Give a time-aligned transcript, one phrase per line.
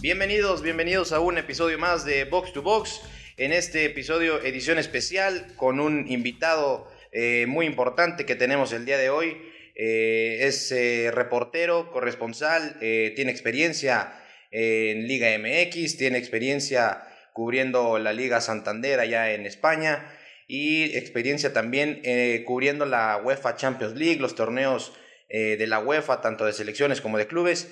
[0.00, 3.00] Bienvenidos, bienvenidos a un episodio más de Box to Box.
[3.36, 8.96] En este episodio, edición especial, con un invitado eh, muy importante que tenemos el día
[8.96, 9.36] de hoy.
[9.74, 14.12] Eh, es eh, reportero, corresponsal, tiene experiencia
[14.52, 17.02] en Liga MX, tiene experiencia
[17.32, 22.02] cubriendo la Liga Santander allá en España y experiencia también
[22.44, 24.92] cubriendo la UEFA Champions League, los torneos
[25.28, 27.68] de la UEFA, tanto de selecciones como de clubes.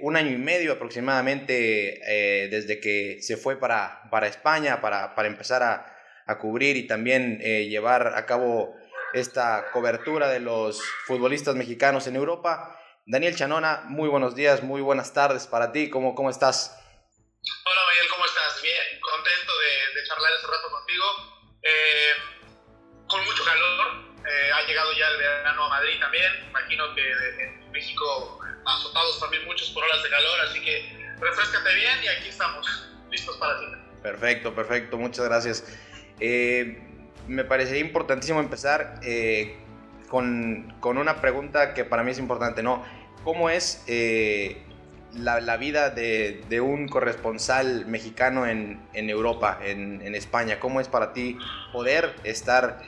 [0.00, 5.62] Un año y medio aproximadamente desde que se fue para, para España para, para empezar
[5.62, 8.74] a, a cubrir y también eh, llevar a cabo
[9.12, 12.78] esta cobertura de los futbolistas mexicanos en Europa.
[13.06, 16.76] Daniel Chanona, muy buenos días, muy buenas tardes para ti, ¿cómo, cómo estás?
[17.64, 18.60] Hola Miguel, ¿cómo estás?
[18.60, 19.52] Bien, contento
[19.94, 21.04] de, charlar ese rato contigo.
[21.62, 22.12] Eh,
[23.06, 28.38] con mucho calor, eh, ha llegado ya el verano a Madrid también, imagino que México
[28.64, 32.66] azotados también muchos por olas de calor, así que refrescate bien y aquí estamos,
[33.10, 33.66] listos para ti.
[34.02, 35.64] Perfecto, perfecto, muchas gracias.
[36.18, 36.82] Eh,
[37.28, 39.56] me parecería importantísimo empezar eh,
[40.08, 42.82] con, con, una pregunta que para mí es importante, ¿no?
[43.24, 44.62] ¿Cómo es eh,
[45.12, 50.60] la, la, vida de, de, un corresponsal mexicano en, en Europa, en, en, España?
[50.60, 51.36] ¿Cómo es para ti
[51.72, 52.80] poder estar,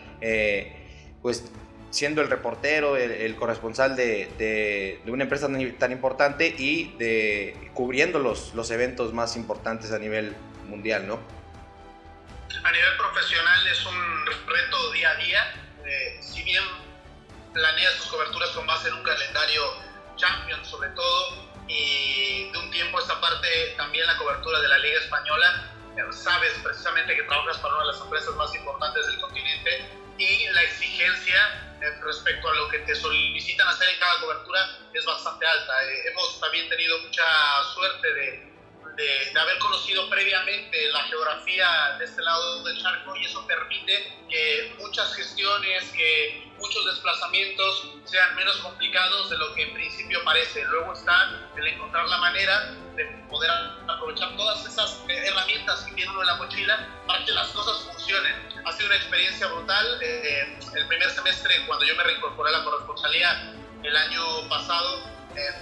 [1.20, 1.50] pues,
[1.90, 8.18] siendo el reportero, el, corresponsal de, de, de, una empresa tan importante y de cubriendo
[8.18, 10.36] los, los eventos más importantes a nivel
[10.66, 11.18] mundial, ¿no?
[12.64, 15.54] a nivel profesional es un reto día a día.
[15.84, 16.64] Eh, si bien
[17.52, 19.62] planeas tus coberturas con base en un calendario
[20.16, 25.00] Champions sobre todo, y de un tiempo esta parte también la cobertura de la Liga
[25.00, 29.70] Española, eh, sabes precisamente que trabajas para una de las empresas más importantes del continente
[30.18, 34.60] y la exigencia eh, respecto a lo que te solicitan hacer en cada cobertura
[34.92, 35.72] es bastante alta.
[36.10, 37.24] hemos también tenido mucha
[37.74, 38.48] suerte de
[38.98, 44.74] de, haber conocido previamente la geografía de este lado del charco y eso permite que
[44.78, 50.64] muchas gestiones, que muchos desplazamientos sean menos complicados de lo que en principio parece.
[50.64, 53.50] Luego está el encontrar la manera de poder
[53.88, 58.34] aprovechar todas esas herramientas que tiene uno en la mochila para que las cosas funcionen.
[58.64, 59.98] Ha sido una experiencia brutal.
[60.02, 65.04] Eh, el primer semestre, cuando yo me reincorporé a la corresponsalía el año pasado,
[65.36, 65.54] eh,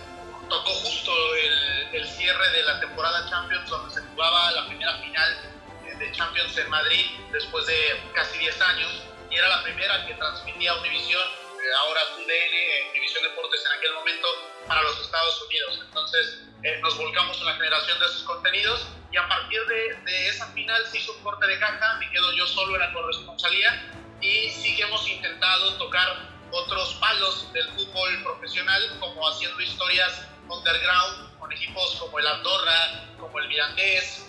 [0.48, 5.56] tocó justo el, el, cierre de la temporada Champions, donde se jugaba la primera final
[5.98, 7.74] de Champions en Madrid después de
[8.14, 13.64] casi 10 años, y era la primera que transmitía Univision, eh, ahora TUDN, Univision Deportes
[13.66, 14.28] en aquel momento,
[14.66, 15.80] para los Estados Unidos.
[15.86, 20.28] Entonces eh, nos volcamos en la generación de esos contenidos, y a partir de, de
[20.28, 23.92] esa final se hizo un corte de caja, me quedo yo solo en la corresponsalía,
[24.20, 31.38] y sí que hemos intentado tocar otros palos del fútbol profesional, como haciendo historias underground
[31.38, 34.26] con equipos como el Andorra, como el Mirandés,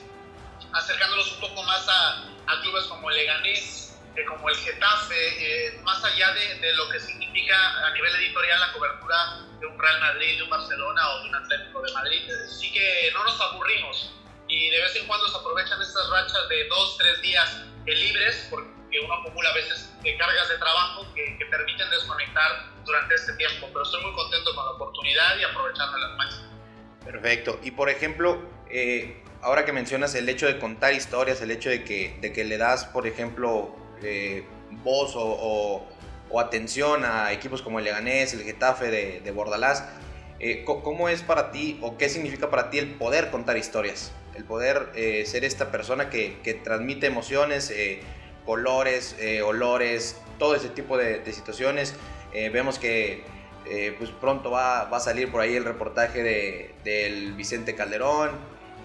[0.73, 3.86] acercándolos un poco más a, a clubes como el Leganés,
[4.17, 7.55] eh, como el Getafe, eh, más allá de, de, lo que significa
[7.85, 9.15] a nivel editorial la cobertura
[9.59, 12.21] de un Real Madrid, de un Barcelona o de un Atlético de Madrid.
[12.49, 14.13] Sí que no nos aburrimos
[14.47, 18.99] y de vez en cuando se aprovechan estas rachas de dos, tres días libres, porque
[19.03, 23.83] uno acumula a veces cargas de trabajo que, que permiten desconectar durante este tiempo, pero
[23.83, 26.51] estoy muy contento con la oportunidad y aprovechando las máximas.
[27.03, 27.59] Perfecto.
[27.63, 31.83] Y por ejemplo, eh, ahora que mencionas el hecho de contar historias, el hecho de
[31.83, 34.45] que, de que le das, por ejemplo, eh,
[34.83, 35.87] voz o,
[36.29, 39.85] o, atención a equipos como el Leganés, el Getafe de, de Bordalás,
[40.39, 44.11] eh, ¿cómo es para ti o qué significa para ti el poder contar historias?
[44.35, 48.01] El poder eh, ser esta persona que, transmite emociones, eh,
[48.45, 51.95] colores, olores, todo ese tipo de, de situaciones
[52.33, 53.23] eh, vemos que
[53.65, 58.31] eh, pues pronto va, a salir por ahí el reportaje de, del Vicente Calderón.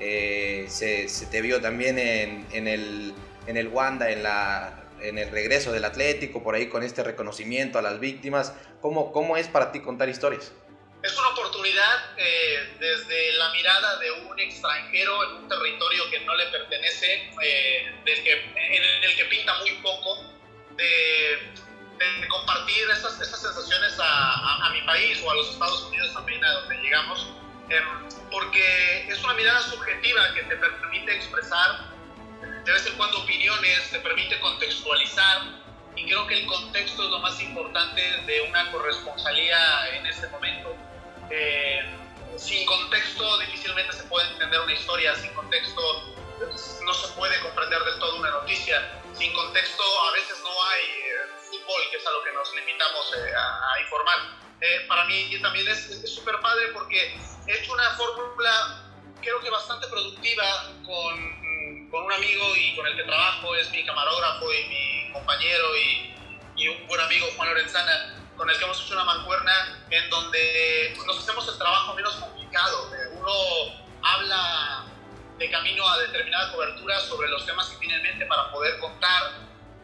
[0.00, 3.14] Eh, se, te vio también en, el,
[3.46, 7.78] en el Wanda, en, la, en el regreso del Atlético, por ahí con este reconocimiento
[7.78, 8.54] a las víctimas.
[8.80, 10.52] ¿Cómo, cómo es para ti contar historias?
[11.02, 16.34] Es una oportunidad eh, desde la mirada de un extranjero en un territorio que no
[16.36, 20.24] le pertenece, eh, del que, en el que pinta muy poco,
[20.76, 21.52] de
[22.20, 26.44] de compartir esas, esas sensaciones a, a, mi país o a los Estados Unidos también,
[26.44, 27.28] a donde llegamos,
[27.68, 27.80] eh,
[28.30, 31.91] porque es una mirada subjetiva que te permite expresar
[32.64, 35.42] de vez en cuando opiniones, te permite contextualizar,
[35.96, 40.74] y creo que el contexto es lo más importante de una corresponsalía en este momento.
[41.30, 41.82] Eh,
[42.36, 46.14] sin contexto difícilmente se puede entender una historia, sin contexto
[46.84, 51.90] no se puede comprender del todo una noticia, sin contexto a veces no hay eh,
[51.90, 54.18] que es a lo que nos limitamos eh, a, a, informar.
[54.60, 57.16] Eh, para mí también es súper padre porque
[57.46, 58.82] he hecho una fórmula
[59.20, 61.41] creo que bastante productiva con,
[61.92, 66.14] con, un amigo y con el que trabajo, es mi camarógrafo y mi compañero y,
[66.56, 70.96] y un buen amigo, Juan Lorenzana, con el que hemos hecho una mancuerna en donde
[71.06, 72.90] nos hacemos el trabajo menos complicado.
[73.12, 73.32] Uno
[74.02, 74.86] habla
[75.38, 79.34] de camino a determinada cobertura sobre los temas que tiene en mente para poder contar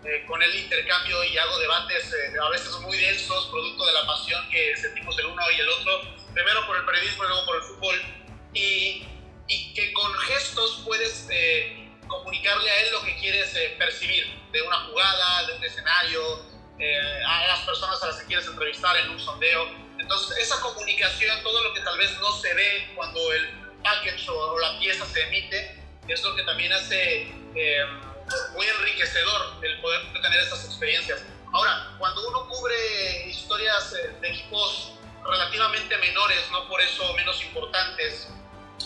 [0.04, 4.06] eh, con el intercambio y hago debates eh, a veces muy densos, producto de la
[4.06, 6.00] pasión que sentimos el uno y el otro,
[6.32, 8.02] primero por el periodismo y luego por el fútbol,
[8.54, 9.06] y,
[9.46, 14.80] y que con gestos puedes eh, comunicarle a él lo que quieres percibir de una
[14.86, 16.42] jugada, de un escenario,
[17.26, 19.68] a las personas a las que quieres entrevistar en un sondeo.
[19.98, 23.48] Entonces, esa comunicación, todo lo que tal vez no se ve cuando el
[23.82, 27.32] package o, la pieza se emite, es lo que también hace
[28.54, 31.24] muy enriquecedor el poder tener estas experiencias.
[31.52, 34.92] Ahora, cuando uno cubre historias eh, de equipos
[35.24, 38.28] relativamente menores, no por eso menos importantes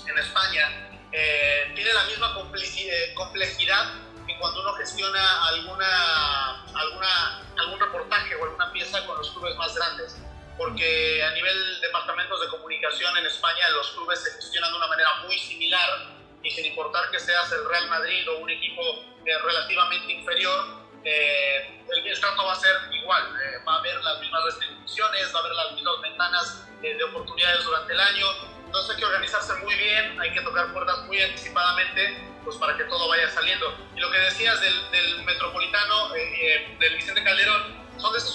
[0.09, 3.95] en España, eh, tiene la misma eh, complejidad
[4.27, 9.75] que cuando uno gestiona alguna, alguna, algún reportaje o alguna pieza con los clubes más
[9.75, 10.17] grandes.
[10.57, 15.11] Porque a nivel departamentos de comunicación en España los clubes se gestionan de una manera
[15.27, 16.13] muy similar
[16.43, 18.83] y sin importar que seas el Real Madrid o un equipo
[19.25, 23.23] eh, relativamente inferior, eh, el, trato va a ser igual.
[23.43, 27.65] Eh, va a haber las mismas restricciones, va a haber las mismas ventanas de oportunidades
[27.65, 28.27] durante el año.
[28.73, 32.85] Entonces hay que organizarse muy bien, hay que tocar puertas muy anticipadamente pues para que
[32.85, 33.77] todo vaya saliendo.
[33.95, 38.35] Y lo que decías del, del Metropolitano, del Vicente Calderón, son de esas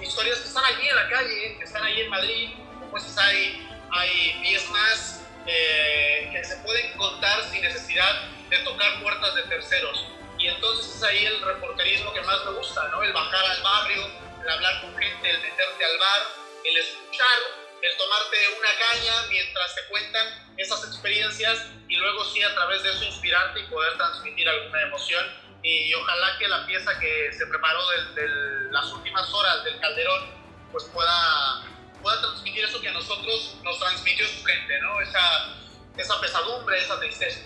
[0.00, 2.50] historias que están allí en la calle, que están ahí en Madrid,
[2.92, 9.34] pues hay, hay 10 más eh, que se pueden contar sin necesidad de tocar puertas
[9.34, 10.06] de terceros.
[10.38, 13.02] Y entonces es ahí el reporterismo que más me gusta, ¿no?
[13.02, 14.06] El bajar al barrio,
[14.44, 16.20] el hablar con gente, el meterte al bar,
[16.64, 22.54] el escuchar, el tomarte una caña mientras te cuentan esas experiencias y luego sí a
[22.54, 25.24] través de eso inspirarte y poder transmitir alguna emoción.
[25.62, 27.80] Y, ojalá que la pieza que se preparó
[28.14, 28.28] de
[28.70, 30.40] las últimas horas del Calderón
[30.72, 31.66] pues pueda
[32.02, 35.00] pueda transmitir eso que a nosotros nos transmitió su gente, ¿no?
[35.00, 35.56] Esa,
[35.96, 37.40] esa pesadumbre, esa tristeza.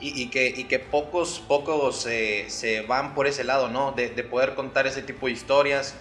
[0.00, 3.92] Y, y, que, y que pocos, pocos eh, se van por ese lado, ¿no?
[3.92, 5.96] De, de, poder contar ese tipo de historias.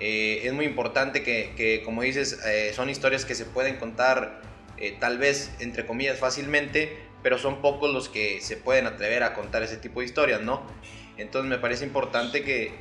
[0.00, 4.42] Eh, es muy importante que, que como dices, eh, son historias que se pueden contar
[4.98, 9.62] tal vez, entre comillas, fácilmente, pero son pocos los que se pueden atrever a contar
[9.62, 10.62] ese tipo de historias, ¿no?
[11.18, 12.72] Entonces me parece importante que,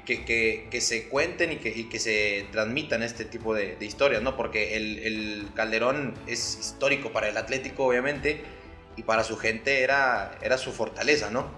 [0.00, 3.84] que, que, que, se cuenten y que, y que se transmitan este tipo de, de
[3.84, 4.36] historias, ¿no?
[4.36, 8.40] Porque el, el, Calderón es histórico para el Atlético, obviamente,
[8.96, 11.50] y para su gente era, era su fortaleza, ¿no?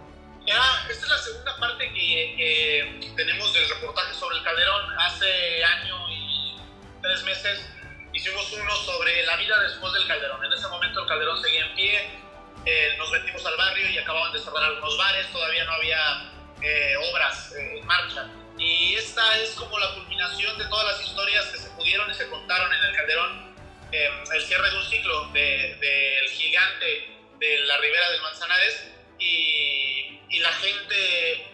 [0.46, 4.98] Ya, esta es la segunda parte que, tenemos del reportaje sobre el Calderón.
[4.98, 6.56] Hace año y
[7.02, 7.66] tres meses
[8.12, 10.44] hicimos uno sobre la vida después del Calderón.
[10.44, 12.20] En ese momento el Calderón seguía en pie,
[12.66, 16.32] eh, nos metimos al barrio y acababan de cerrar algunos bares, todavía no había
[16.62, 18.26] eh, obras eh, en marcha.
[18.58, 22.28] Y esta es como la culminación de todas las historias que se pudieron y se
[22.28, 23.54] contaron en el Calderón,
[23.92, 28.88] eh, el cierre de un ciclo del de, gigante de la ribera del Manzanares
[29.18, 31.46] y, y la gente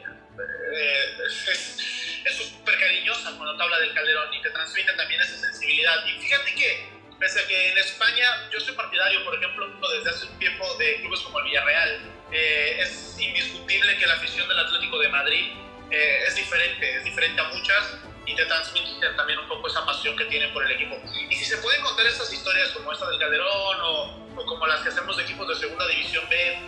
[2.25, 6.05] es súper cariñosa cuando te habla del Calderón y te transmite también esa sensibilidad.
[6.07, 10.27] Y fíjate que, pese a que en España yo soy partidario, por ejemplo, desde hace
[10.27, 12.01] un tiempo de clubes como el Villarreal,
[12.33, 15.53] eh, es indiscutible que la afición del Atlético de Madrid
[15.91, 20.17] eh, es diferente, es diferente a muchas y te transmite también un poco esa pasión
[20.17, 20.97] que tienen por el equipo.
[21.29, 24.89] Y si se pueden contar estas historias como esta del Calderón o, como las que
[24.89, 26.59] hacemos de equipos de segunda división B,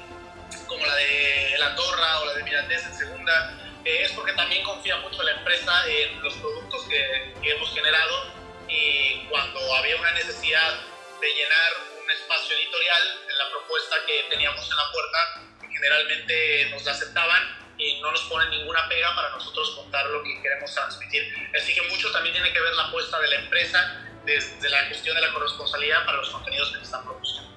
[0.72, 4.64] como la de La Torra o la de Mirandés en segunda, eh, es porque también
[4.64, 8.32] confía mucho la empresa en los productos que, hemos generado
[8.68, 10.80] y cuando había una necesidad
[11.20, 16.84] de llenar un espacio editorial en la propuesta que teníamos en la puerta, generalmente nos
[16.84, 21.50] la aceptaban y no nos ponen ninguna pega para nosotros contar lo que queremos transmitir.
[21.54, 25.16] Así que mucho también tiene que ver la apuesta de la empresa desde la gestión
[25.16, 27.51] de la corresponsabilidad para los contenidos que se están produciendo.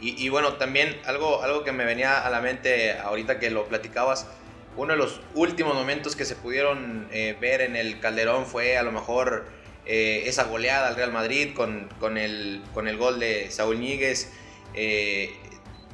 [0.00, 4.28] Y, bueno, también algo, algo que me venía a la mente ahorita que lo platicabas,
[4.76, 8.84] uno de los últimos momentos que se pudieron eh, ver en el Calderón fue a
[8.84, 9.46] lo mejor
[9.86, 14.30] eh, esa goleada al Real Madrid con, con, el, con el gol de Saúl Ñíguez.
[14.74, 15.34] Eh,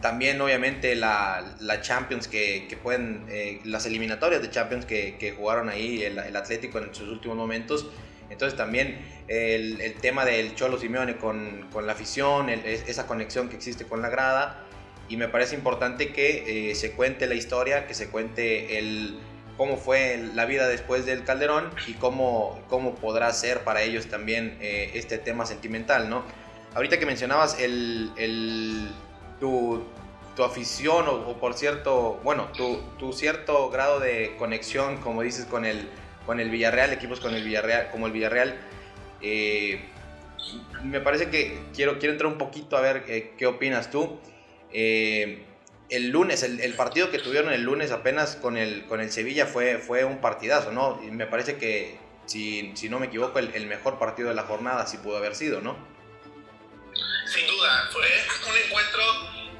[0.02, 3.24] también obviamente la, la Champions que, pueden,
[3.64, 7.86] las eliminatorias de Champions que, que jugaron ahí el, el, Atlético en sus últimos momentos.
[8.28, 13.56] Entonces también el, el tema del Cholo Simeone con, con la afición, esa conexión que
[13.56, 14.64] existe con la grada.
[15.08, 19.18] Y me parece importante que eh, se cuente la historia, que se cuente el,
[19.56, 24.56] cómo fue la vida después del Calderón y cómo, cómo podrá ser para ellos también
[24.60, 26.24] eh, este tema sentimental, ¿no?
[26.74, 28.88] Ahorita que mencionabas el, el
[29.38, 29.84] tu,
[30.34, 35.64] tu afición o, por cierto, bueno, tu, tu, cierto grado de conexión, como dices, con
[35.64, 35.88] el,
[36.26, 38.56] con el Villarreal, equipos con el Villarreal, como el Villarreal.
[39.20, 39.84] Eh,
[40.82, 44.20] me parece que quiero, quiero entrar un poquito a ver eh, qué opinas tú.
[44.72, 45.44] Eh,
[45.90, 49.78] el lunes, el, partido que tuvieron el lunes apenas con el, con el Sevilla fue,
[49.78, 51.00] fue un partidazo, ¿no?
[51.06, 54.44] Y me parece que, si, si no me equivoco, el, el, mejor partido de la
[54.44, 55.76] jornada sí pudo haber sido, ¿no?
[57.26, 58.02] Sin duda, fue
[58.50, 59.02] un encuentro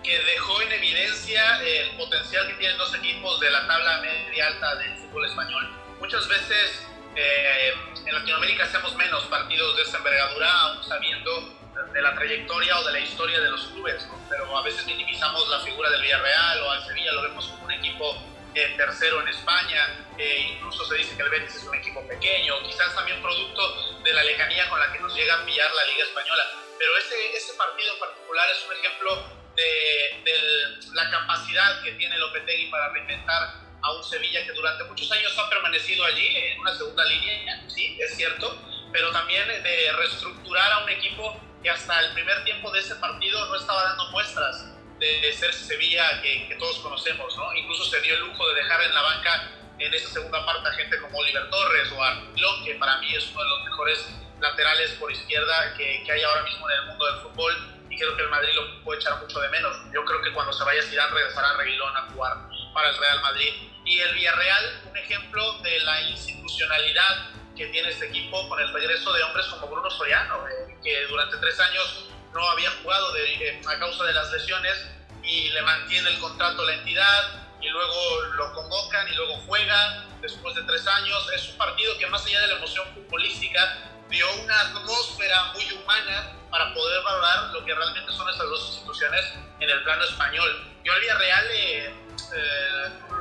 [0.02, 4.76] que dejó en evidencia el potencial que tienen dos equipos de la tabla media alta
[4.76, 5.70] del fútbol español.
[6.00, 7.74] Muchas veces eh,
[8.06, 11.54] en Latinoamérica hacemos menos partidos de esa envergadura, aún sabiendo
[11.92, 15.60] de la trayectoria o de la historia de los clubes, pero a veces minimizamos la
[15.60, 18.16] figura del Villarreal o al Sevilla lo vemos como un equipo
[18.54, 22.62] eh, tercero en España, eh, incluso se dice que el Betis es un equipo pequeño,
[22.62, 26.04] quizás también producto de la lejanía con la que nos llega a pillar la Liga
[26.04, 26.44] Española,
[26.78, 29.24] pero ese, ese partido en particular es un ejemplo
[29.56, 35.10] de, de la capacidad que tiene Lopetegui para reinventar a un Sevilla que durante muchos
[35.12, 38.58] años ha permanecido allí en una segunda línea, sí, es cierto,
[38.90, 43.44] pero también de reestructurar a un equipo que hasta el primer tiempo de ese partido
[43.46, 44.66] no estaba dando muestras
[44.98, 47.52] de, ser Sevilla que, todos conocemos, ¿no?
[47.54, 50.72] Incluso se dio el lujo de dejar en la banca en esa segunda parte a
[50.72, 54.08] gente como Oliver Torres o Arlón, que para mí es uno de los mejores
[54.40, 58.16] laterales por izquierda que, que hay ahora mismo en el mundo del fútbol y creo
[58.16, 59.76] que el Madrid lo puede echar mucho de menos.
[59.92, 62.36] Yo creo que cuando se vaya Zidane regresará Reguilón a jugar
[62.72, 63.52] para el Real Madrid.
[63.84, 69.12] Y el Villarreal, un ejemplo de la institucionalidad que tiene este equipo con el regreso
[69.12, 73.62] de hombres como Bruno Soriano, eh, que durante tres años no había jugado de, eh,
[73.66, 74.86] a causa de las lesiones
[75.22, 80.54] y le mantiene el contrato la entidad y luego lo convocan y luego juega después
[80.54, 81.26] de tres años.
[81.34, 86.32] Es un partido que más allá de la emoción futbolística dio una atmósfera muy humana
[86.50, 90.72] para poder valorar lo que realmente son estas dos instituciones en el plano español.
[90.84, 91.94] Yo al Villarreal eh,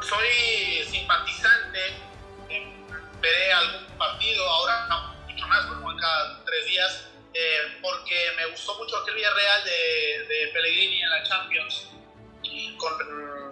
[0.04, 1.80] soy simpatizante,
[3.22, 8.78] veré algún partido, ahora no, mucho más, como cada tres días, eh, porque me gustó
[8.78, 11.90] mucho aquel Villarreal de, de Pellegrini en la Champions,
[12.78, 12.94] con,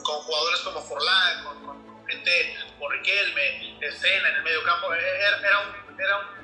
[0.03, 5.37] con jugadores como Forlán, con, con gente como Riquelme, Escena en el medio campo, era,
[5.37, 5.99] era un...
[5.99, 6.41] Era un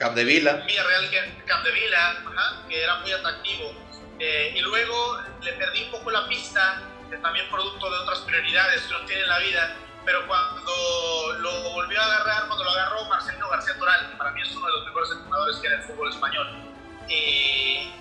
[0.00, 0.52] Capdevila.
[0.66, 2.24] Villarreal que, Capdevila,
[2.68, 3.74] que era muy atractivo.
[4.18, 6.82] Eh, y luego le perdí un poco la pista,
[7.18, 12.00] también producto de otras prioridades que uno tiene en la vida, pero cuando lo volvió
[12.00, 14.84] a agarrar, cuando lo agarró Marcelino García Toral, que para mí es uno de los
[14.86, 16.70] mejores entrenadores que en el fútbol español,
[17.08, 17.92] y,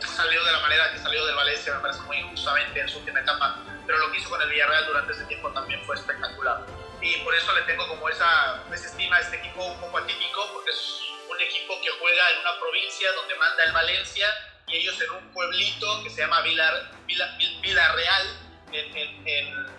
[0.00, 3.20] salió de la manera que salió del Valencia, me parece muy injustamente en su última
[3.20, 3.56] etapa,
[3.86, 6.60] pero lo que hizo con el Villarreal durante ese tiempo también fue espectacular.
[7.00, 10.50] Y por eso le tengo como esa, esa estima a este equipo un poco atípico,
[10.52, 14.26] porque es un equipo que juega en una provincia donde manda el Valencia
[14.68, 18.26] y ellos en un pueblito que se llama Vilar, Villarreal,
[18.72, 19.72] en, en,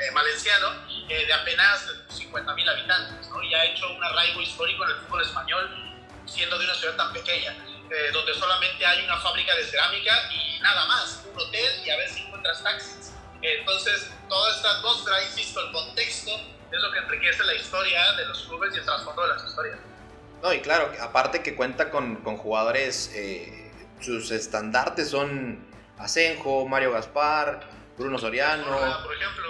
[0.00, 0.68] en valenciano
[1.08, 3.42] eh, de apenas 50.000 habitantes, ¿no?
[3.42, 5.70] y ha hecho un arraigo histórico en el fútbol español,
[6.26, 7.54] siendo de una ciudad tan pequeña,
[7.90, 11.96] eh, donde solamente hay una fábrica de cerámica y nada más, un hotel y a
[11.96, 13.12] ver si encuentras taxis.
[13.42, 16.30] Entonces, toda esta atmósfera, insisto, el contexto
[16.72, 19.78] es lo que enriquece la historia de los clubes y el trasfondo de las historias.
[20.42, 25.66] No, y claro, aparte que cuenta con, con jugadores, eh, sus estandartes son
[25.98, 27.60] Asenjo, Mario Gaspar,
[27.98, 28.66] Bruno Soriano,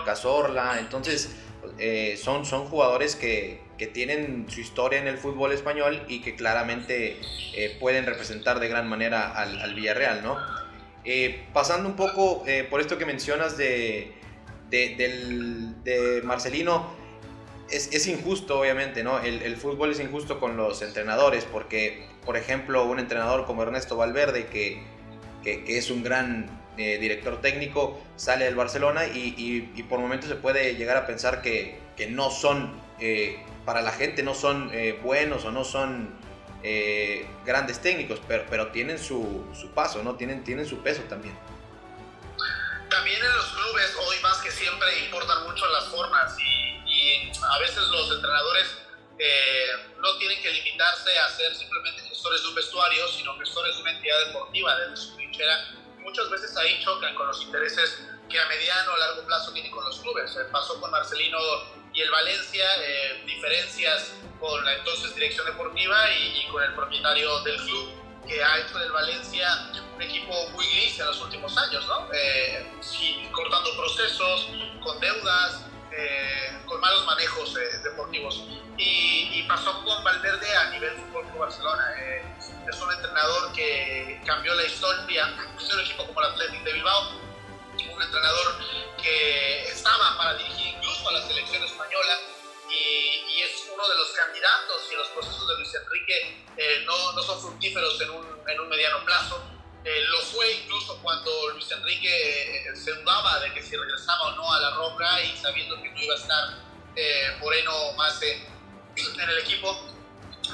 [0.04, 1.30] Cazorla, entonces
[1.78, 6.36] eh, son, son jugadores que, que, tienen su historia en el fútbol español y que
[6.36, 7.18] claramente
[7.54, 10.36] eh, pueden representar de gran manera al, al Villarreal, ¿no?
[11.04, 14.14] Eh, pasando un poco por esto que mencionas de,
[14.70, 16.86] de, del, de Marcelino,
[17.70, 19.20] es, es, injusto obviamente, ¿no?
[19.20, 23.96] El, el, fútbol es injusto con los entrenadores porque, por ejemplo, un entrenador como Ernesto
[23.96, 24.82] Valverde, que,
[25.42, 30.34] que, que es un gran eh, director técnico, sale del Barcelona y, por momentos se
[30.34, 31.78] puede llegar a pensar que,
[32.10, 36.22] no son, eh, para la gente no son eh, buenos o no son
[37.44, 40.16] grandes técnicos, pero, pero tienen su, su, paso, ¿no?
[40.16, 41.36] Tienen, tienen su peso también.
[42.88, 47.82] También en los clubes hoy más que siempre importan mucho las formas y, a veces
[47.88, 48.78] los entrenadores
[50.00, 53.92] no tienen que limitarse a ser simplemente gestores de un vestuario, sino gestores de una
[53.92, 58.92] entidad deportiva, de su trinchera muchas veces ahí chocan con los intereses que a mediano
[58.92, 60.36] o largo plazo tienen con los clubes.
[60.36, 61.38] Eh, pasó con Marcelino
[61.92, 67.56] y el Valencia, eh, diferencias con la entonces dirección deportiva y, con el propietario del
[67.56, 67.88] club,
[68.26, 69.48] que ha hecho del Valencia
[69.94, 72.08] un equipo muy gris en los últimos años, ¿no?
[72.12, 72.66] Eh,
[73.32, 74.48] cortando procesos,
[74.82, 75.66] con deudas,
[76.66, 78.44] con malos manejos deportivos.
[78.76, 81.84] Y, pasó con Valverde a nivel Fútbol Club Barcelona
[82.68, 87.24] es un entrenador que cambió la historia de un equipo como el Athletic de Bilbao
[87.94, 88.56] un entrenador
[89.00, 92.18] que estaba para dirigir incluso a la selección española
[92.70, 97.22] y, es uno de los candidatos y los procesos de Luis Enrique eh, no, no,
[97.22, 99.42] son fructíferos en un, en un mediano plazo.
[99.84, 104.36] Eh, lo fue incluso cuando Luis Enrique eh, se dudaba de que si regresaba o
[104.36, 106.64] no a la Roca y sabiendo que no iba a estar
[107.40, 108.46] Moreno más en,
[108.96, 109.76] en, el equipo.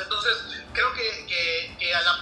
[0.00, 0.38] Entonces,
[0.72, 1.19] creo que,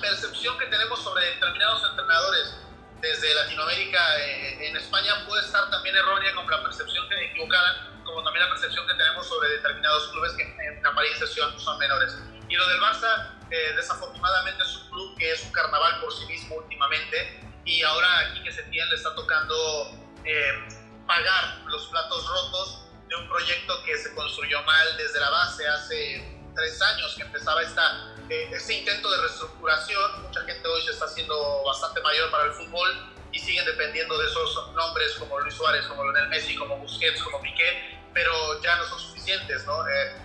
[0.09, 2.55] percepción que tenemos sobre determinados entrenadores
[3.01, 8.47] desde Latinoamérica en España puede estar también errónea como la percepción que equivocada como también
[8.47, 12.17] la percepción que tenemos sobre determinados clubes que en apariencia son, menores.
[12.49, 16.25] Y lo del Barça, eh, desafortunadamente es un club que es un carnaval por sí
[16.25, 19.93] mismo últimamente y ahora aquí que se tiene le está tocando
[20.25, 20.69] eh,
[21.07, 26.41] pagar los platos rotos de un proyecto que se construyó mal desde la base hace
[26.57, 30.23] tres años que empezaba esta, eh, este intento de reestructuración.
[30.23, 34.27] Mucha gente hoy se está haciendo bastante mayor para el fútbol y siguen dependiendo de
[34.27, 38.85] esos nombres como Luis Suárez, como Lionel Messi, como Busquets, como Piqué, pero ya no
[38.85, 39.87] son suficientes, ¿no?
[39.89, 40.17] Eh,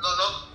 [0.00, 0.54] no, no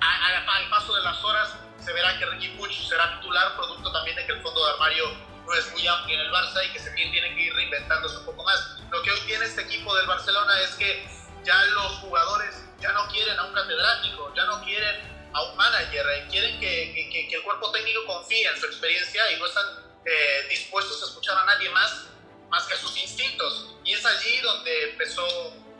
[0.00, 4.26] al paso de las horas se verá que Ricky Puig será titular, producto también de
[4.26, 5.04] que el fondo de armario
[5.46, 8.26] no es muy amplio en el Barça y que se tiene que ir reinventándose un
[8.26, 8.78] poco más.
[8.90, 11.08] Lo que hoy tiene este equipo del Barcelona es que
[11.44, 16.06] ya los jugadores ya no quieren a un catedrático, ya no quieren a un manager,
[16.14, 19.64] eh, quieren que, que, que el cuerpo técnico confíe en su experiencia y no están
[20.04, 22.10] eh, dispuestos a escuchar a nadie más
[22.50, 23.76] más que a sus instintos.
[23.84, 25.24] Y es allí donde empezó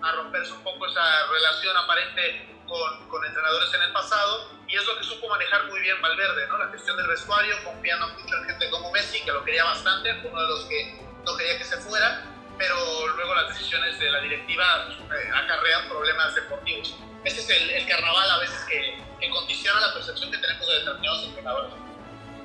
[0.03, 4.87] a romperse un poco esa relación aparente con, con, entrenadores en el pasado y es
[4.87, 6.57] lo que supo manejar muy bien Valverde, ¿no?
[6.57, 10.41] la gestión del vestuario, confiando mucho en gente como Messi, que lo quería bastante, uno
[10.41, 12.25] de los que no quería que se fuera,
[12.61, 12.77] pero
[13.17, 16.95] luego las decisiones de la directiva eh, acarrean problemas deportivos.
[17.25, 20.75] Ese es el, el carnaval a veces que, que, condiciona la percepción que tenemos de
[20.81, 21.73] determinados entrenadores.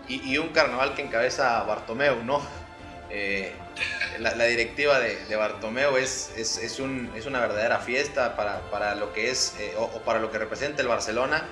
[0.08, 2.41] Y, y un carnaval que encabeza Bartomeu, ¿no?
[3.10, 3.54] Eh,
[4.19, 8.95] la, directiva de, de Bartomeu es, es, es, un, es, una verdadera fiesta para, para
[8.95, 11.43] lo que es eh, o, para lo que representa el Barcelona.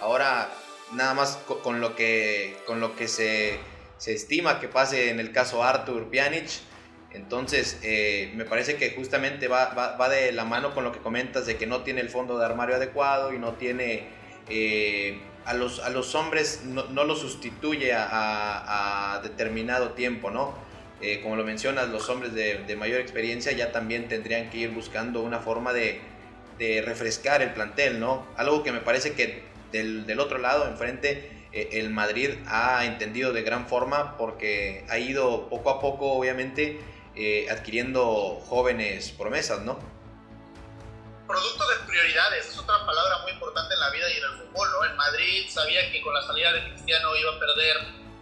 [0.00, 0.48] Ahora,
[0.92, 3.60] nada más con, lo que, con lo que se,
[3.98, 6.48] se, estima que pase en el caso Artur Pjanic.
[7.18, 11.00] Entonces, eh, me parece que justamente va, va, va, de la mano con lo que
[11.00, 14.04] comentas de que no tiene el fondo de armario adecuado y no tiene
[14.48, 20.30] eh, a, los, a los hombres, no, no los sustituye a, a, a determinado tiempo,
[20.30, 20.54] ¿no?
[21.00, 25.22] Eh, como lo mencionas, los hombres de, mayor experiencia ya también tendrían que ir buscando
[25.22, 26.00] una forma de,
[26.84, 28.26] refrescar el plantel, ¿no?
[28.36, 33.42] Algo que me parece que del, otro lado, enfrente, eh, el Madrid ha entendido de
[33.42, 36.80] gran forma porque ha ido poco a poco, obviamente,
[37.18, 39.76] eh, adquiriendo jóvenes promesas, ¿no?
[41.26, 44.68] Producto de prioridades, es otra palabra muy importante en la vida y en el fútbol,
[44.70, 44.84] ¿no?
[44.84, 47.76] El Madrid sabía que con la salida de Cristiano iba a perder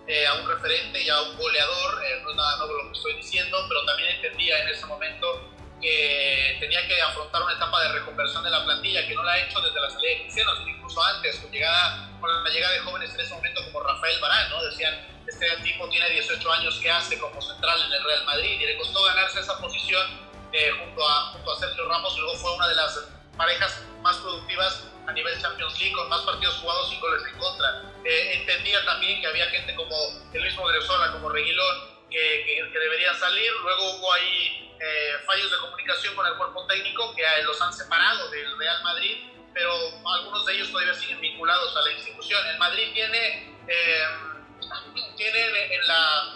[0.06, 2.96] eh, a un referente y a un goleador, eh, no es nada nuevo lo que
[2.96, 5.45] estoy diciendo, pero también entendía en ese momento
[5.86, 9.38] que tenía que afrontar una etapa de reconversión de la plantilla que no la ha
[9.38, 13.14] hecho desde la salida de Cristiano, incluso antes, con, llegada, con la llegada de jóvenes
[13.14, 14.64] en ese momento como Rafael Barán, ¿no?
[14.64, 18.66] decían, este tipo tiene 18 años que hace como central en el Real Madrid y
[18.66, 20.04] le costó ganarse esa posición
[20.52, 24.16] eh, junto, a, junto a Sergio Ramos y luego fue una de las parejas más
[24.16, 27.82] productivas a nivel Champions League, con más partidos jugados y goles en contra.
[28.04, 29.94] Eh, entendía también que había gente como
[30.32, 33.52] el mismo Gresola, como Reguilón, que, que, deberían salir.
[33.62, 38.30] Luego hubo ahí eh, fallos de comunicación con el cuerpo técnico que los han separado
[38.30, 39.16] del Real Madrid,
[39.54, 39.72] pero
[40.04, 42.46] algunos de ellos todavía siguen vinculados a la institución.
[42.46, 44.04] El Madrid tiene, eh,
[45.16, 46.34] tiene en, la,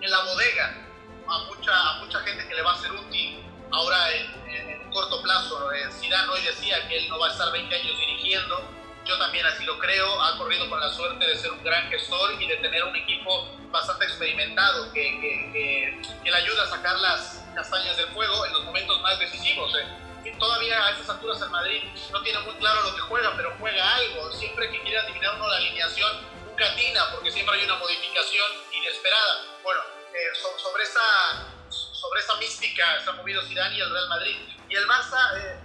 [0.00, 0.86] en la bodega
[1.28, 5.22] a mucha, a mucha gente que le va a ser útil ahora en, en corto
[5.22, 5.72] plazo.
[5.72, 8.75] Eh, Zidane hoy decía que él no va a estar 20 años dirigiendo,
[9.06, 12.40] yo también así lo creo, ha corrido con la suerte de ser un gran gestor
[12.42, 17.44] y de tener un equipo bastante experimentado que, que, que, le ayuda a sacar las
[17.54, 19.72] castañas del fuego en los momentos más decisivos.
[19.76, 20.34] Eh.
[20.38, 23.94] Todavía a estas alturas el Madrid no tiene muy claro lo que juega, pero juega
[23.94, 24.32] algo.
[24.32, 26.12] Siempre que quiere adivinar uno la alineación,
[26.44, 29.44] nunca atina, porque siempre hay una modificación inesperada.
[29.62, 29.80] Bueno,
[30.12, 34.36] eh, sobre esa sobre esa mística se ha movido Zidane y el Real Madrid.
[34.68, 35.58] Y el Barça, eh,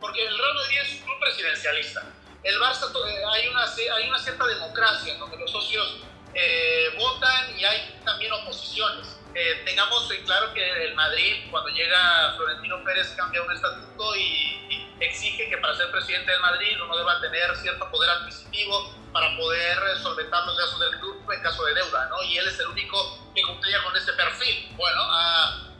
[0.00, 2.02] porque el Real Madrid es un club presidencialista.
[2.44, 5.96] El Barça eh, hay una, hay una cierta democracia donde los socios
[6.34, 9.16] eh, votan y hay también oposiciones.
[9.64, 14.60] tengamos claro que el Madrid, cuando llega Florentino Pérez, cambia un estatuto y,
[15.00, 19.76] exige que para ser presidente del Madrid uno deba tener cierto poder adquisitivo para poder
[20.00, 22.22] solventar los gastos del club en caso de deuda, ¿no?
[22.22, 24.72] Y él es el único que cumplía con ese perfil.
[24.76, 25.70] Bueno, ha,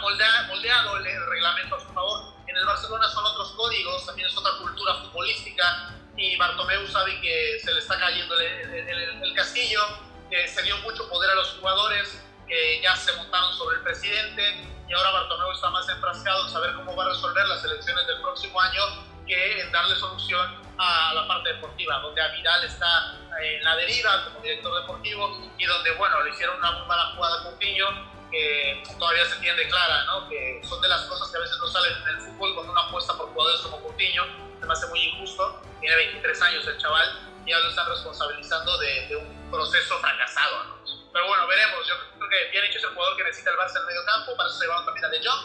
[0.00, 2.34] moldeado el reglamento a su favor.
[2.52, 7.58] En el Barcelona son otros códigos, también es otra cultura futbolística y Bartomeu sabe que
[7.64, 9.80] se le está cayendo el, el, el castillo,
[10.28, 14.68] que se dio mucho poder a los jugadores, que ya se montaron sobre el presidente
[14.86, 18.20] y ahora Bartomeu está más enfrascado en saber cómo va a resolver las elecciones del
[18.20, 18.82] próximo año
[19.26, 24.40] que en darle solución a la parte deportiva, donde Aviral está en la deriva como
[24.40, 29.26] director deportivo y donde, bueno, le hicieron una muy mala jugada con Piño, que todavía
[29.26, 30.28] se entiende clara, ¿no?
[30.28, 32.80] que son de las cosas que a veces no salen en el fútbol cuando una
[32.82, 34.24] apuesta por jugadores como Coutinho,
[34.58, 38.78] se me hace muy injusto, tiene 23 años el chaval y ya lo están responsabilizando
[38.78, 40.64] de, de un proceso fracasado.
[40.64, 40.76] ¿no?
[41.12, 43.82] Pero bueno, veremos, yo creo que Pjanic es el jugador que necesita el Barça en
[43.82, 45.44] el medio campo, para eso se llevaron también a De Jong,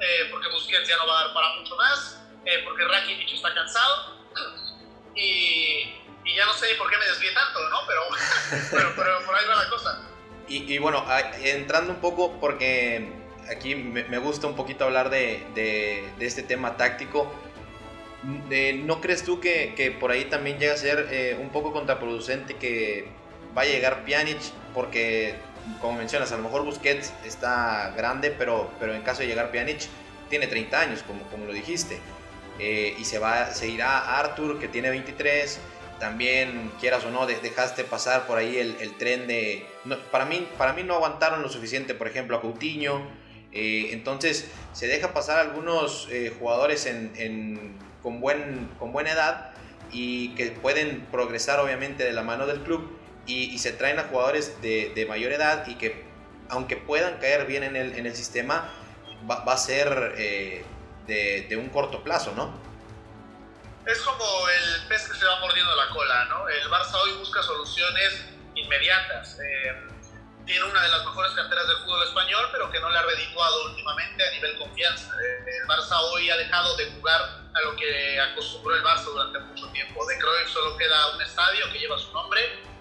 [0.00, 3.52] eh, porque Busquets ya no va a dar para mucho más, eh, porque Rakitic está
[3.52, 4.16] cansado,
[5.14, 5.92] y,
[6.24, 7.86] y, ya no sé por qué me desvíe tanto, ¿no?
[7.86, 8.02] Pero,
[8.70, 10.13] pero, pero por ahí va la cosa.
[10.48, 11.04] Y, y, bueno,
[11.42, 13.08] entrando un poco, porque
[13.50, 17.32] aquí me, gusta un poquito hablar de, de, de este tema táctico,
[18.84, 22.54] ¿no crees tú que, que, por ahí también llega a ser eh, un poco contraproducente
[22.54, 23.06] que
[23.54, 24.38] vaya a llegar Pjanic?
[24.72, 25.34] Porque,
[25.80, 29.82] como mencionas, a lo mejor Busquets está grande, pero, pero en caso de llegar Pjanic,
[30.30, 31.98] tiene 30 años, como, como lo dijiste.
[32.58, 35.60] Eh, y se, va, se irá Arthur, que tiene 23.
[35.98, 39.66] También, quieras o no, dejaste pasar por ahí el, el tren de...
[39.84, 43.00] No, para, mí, para mí no aguantaron lo suficiente, por ejemplo, a Coutinho.
[43.52, 49.52] Eh, entonces, se deja pasar algunos eh, jugadores en, en, con, buen, con buena edad
[49.92, 54.04] y que pueden progresar obviamente de la mano del club y, y se traen a
[54.04, 56.02] jugadores de, de, mayor edad y que
[56.48, 58.70] aunque puedan caer bien en el, en el sistema,
[59.30, 60.64] va, va a ser eh,
[61.06, 62.52] de, de, un corto plazo, ¿no?
[63.86, 66.48] Es como el pez que se va mordiendo la cola, ¿no?
[66.48, 69.38] El Barça hoy busca soluciones inmediatas.
[69.38, 69.76] Eh,
[70.46, 73.66] tiene una de las mejores canteras del fútbol español, pero que no le ha redituado
[73.66, 75.12] últimamente a nivel confianza.
[75.20, 77.20] El Barça hoy ha dejado de jugar
[77.52, 80.06] a lo que acostumbró el Barça durante mucho tiempo.
[80.06, 82.40] De Cruyff solo queda un estadio que lleva su nombre,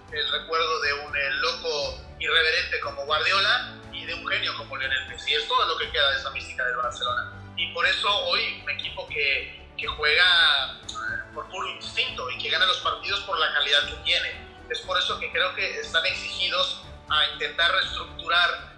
[0.09, 5.33] el recuerdo de un loco irreverente como Guardiola y de un genio como Lionel Messi.
[5.33, 7.33] Es todo lo que queda de esa mística del Barcelona.
[7.57, 10.79] Y por eso hoy un equipo que, que juega
[11.33, 14.47] por puro instinto y que gana los partidos por la calidad que tiene.
[14.69, 18.73] Es por eso que creo que están exigidos a intentar reestructurar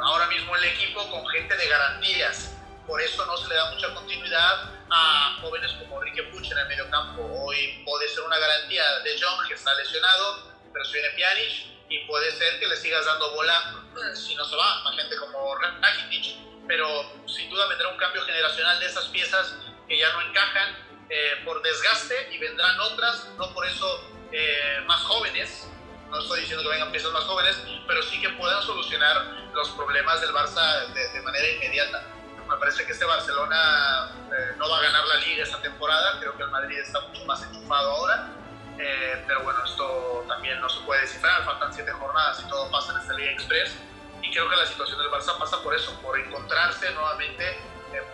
[0.00, 2.54] ahora mismo el equipo con gente de garantías.
[2.86, 6.68] Por eso no se le da mucha continuidad a jóvenes como Enrique Puch en el
[6.68, 7.22] medio campo.
[7.22, 11.98] Hoy puede ser una garantía de John, que está lesionado, pero si viene Pjanic, y
[12.06, 16.36] puede ser que le sigas dando bola si no se va a gente como Rakitic.
[16.66, 19.54] Pero sin duda vendrá un cambio generacional de esas piezas
[19.88, 20.76] que ya no encajan
[21.08, 25.66] eh, por desgaste y vendrán otras, no por eso eh, más jóvenes,
[26.10, 30.20] no estoy diciendo que vengan piezas más jóvenes, pero sí que puedan solucionar los problemas
[30.20, 32.02] del Barça de, de manera inmediata.
[32.48, 36.34] Me parece que este Barcelona eh, no va a ganar la liga esta temporada, creo
[36.34, 38.30] que el Madrid está mucho más enchufado ahora,
[38.78, 42.92] eh, pero bueno, esto también no se puede descifrar, faltan siete jornadas y todo pasa
[42.92, 43.76] en esta Liga Express,
[44.22, 47.58] y creo que la situación del Barça pasa por eso, por encontrarse nuevamente,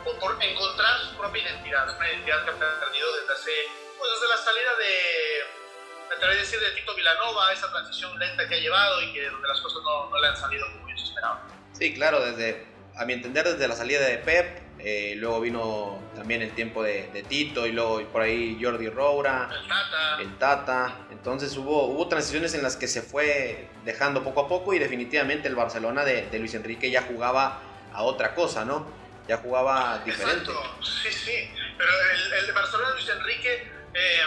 [0.05, 3.53] por, por, encontrar su propia identidad, una identidad que ha perdido desde hace,
[3.99, 5.65] pues desde la salida de
[6.09, 9.29] me atrevería a decir de Tito Vilanova, esa transición lenta que ha llevado y que
[9.29, 11.39] donde las cosas no, no le han salido como ellos esperaban.
[11.73, 16.43] Sí, claro, desde, a mi entender, desde la salida de Pep, eh, luego vino también
[16.43, 20.21] el tiempo de, de, Tito y luego por ahí Jordi Roura, el Tata.
[20.21, 20.97] el Tata.
[21.11, 25.49] Entonces hubo, hubo transiciones en las que se fue dejando poco a poco y definitivamente
[25.49, 27.61] el Barcelona de, de Luis Enrique ya jugaba
[27.93, 28.87] a otra cosa, ¿no?
[29.29, 30.51] Ya jugaba diferente.
[30.51, 31.51] Exacto, sí, sí.
[31.79, 33.73] Pero el, el Barcelona de Luis Enrique...
[33.95, 34.21] Eh,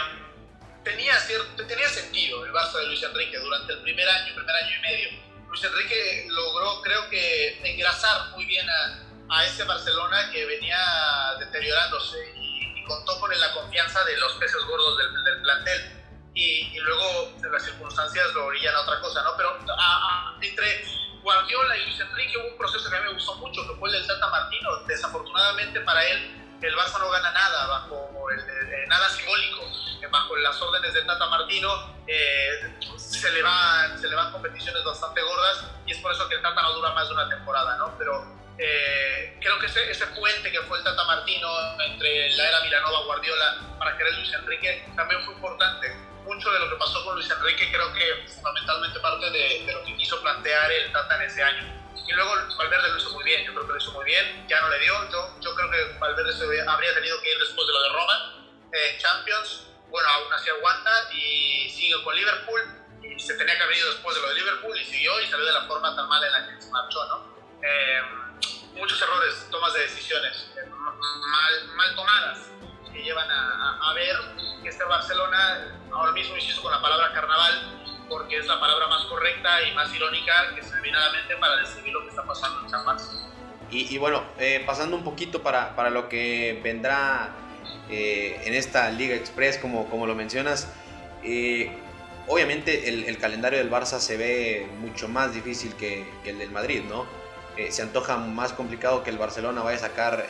[0.88, 4.76] tenía, cierto, tenía sentido el Barça de Luis Enrique durante el primer año, primer año
[4.76, 5.08] y medio.
[5.48, 10.78] Luis Enrique logró, creo que, engrasar muy bien a, a ese Barcelona que venía
[11.38, 15.92] deteriorándose y, y, contó con la confianza de los peces gordos del, del plantel.
[16.34, 19.36] Y, y, luego las circunstancias lo orillan a otra cosa, ¿no?
[19.36, 20.84] Pero a, a, entre
[21.28, 23.90] Guardiola y Luis Enrique hubo un proceso que a mí me gustó mucho, que fue
[23.90, 24.76] el del Tata Martino.
[24.86, 29.60] Desafortunadamente para él, el Barça no gana nada bajo el, nada simbólico
[30.10, 31.68] bajo las órdenes de Tata Martino
[32.06, 36.36] eh, se, le van, se le van competiciones bastante gordas y es por eso que
[36.36, 37.94] el Tata no dura más de una temporada, ¿no?
[37.98, 38.24] Pero
[38.56, 41.46] eh, creo que ese, ese, puente que fue el Tata Martino
[41.78, 46.07] entre la era Milanova Guardiola para querer Luis Enrique también fue importante.
[46.28, 49.82] Mucho de lo que pasó con Luis Enrique creo que fundamentalmente parte de, de lo
[49.82, 51.64] que quiso plantear el Tata en ese año.
[52.06, 54.60] Y luego Valverde lo hizo muy bien, yo creo que lo hizo muy bien, ya
[54.60, 57.72] no le dio, yo, yo creo que Valverde se habría tenido que ir después de
[57.72, 58.34] lo de Roma,
[58.72, 62.60] eh, Champions, bueno, aún así aguanta y sigue con Liverpool
[63.02, 65.46] y se tenía que haber ido después de lo de Liverpool y siguió y salió
[65.46, 67.34] de la forma tan mala en la que se marchó, ¿no?
[67.62, 68.02] Eh,
[68.74, 72.38] muchos errores, tomas de decisiones eh, mal, mal, tomadas
[72.98, 74.16] que llevan a, a, a, ver
[74.62, 79.04] que este Barcelona, ahora mismo insisto con la palabra carnaval, porque es la palabra más
[79.04, 82.08] correcta y más irónica que se me viene a la mente para describir lo que
[82.08, 83.24] está pasando en San Marcos.
[83.70, 87.34] Y, bueno, eh, pasando un poquito para, para lo que vendrá
[87.90, 90.72] eh, en esta Liga Express, como, como lo mencionas,
[91.22, 91.70] eh,
[92.28, 96.82] obviamente el, calendario del Barça se ve mucho más difícil que, que el del Madrid,
[96.88, 97.06] ¿no?
[97.70, 100.28] se antoja más complicado que el Barcelona vaya a sacar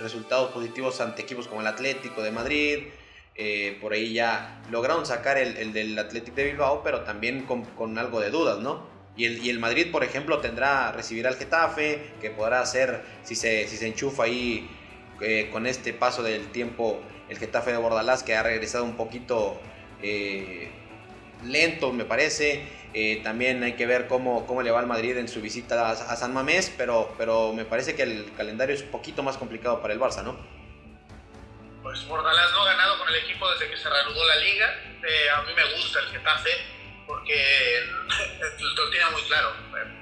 [0.00, 2.78] resultados positivos ante equipos como el Atlético de Madrid,
[3.34, 8.20] eh, por ahí ya lograron sacar el, del Athletic de Bilbao, pero también con, algo
[8.20, 8.86] de dudas, ¿no?
[9.16, 13.34] Y el, y el, Madrid, por ejemplo, tendrá, recibirá al Getafe, que podrá hacer, si
[13.34, 14.68] se, si se enchufa ahí
[15.20, 19.60] eh, con este paso del tiempo, el Getafe de Bordalás, que ha regresado un poquito
[20.02, 20.70] eh,
[21.44, 22.62] lento, me parece.
[23.22, 26.16] También hay que ver cómo, cómo le va al Madrid en su visita a, a
[26.16, 29.92] San Mamés, pero, pero me parece que el calendario es un poquito más complicado para
[29.92, 30.36] el Barça, ¿no?
[31.86, 34.74] pues Bordalás no ha ganado con el equipo desde que se reanudó la liga.
[35.08, 36.50] Eh, a mí me gusta el Getafe
[37.06, 37.80] porque
[38.58, 39.54] lo tiene muy claro.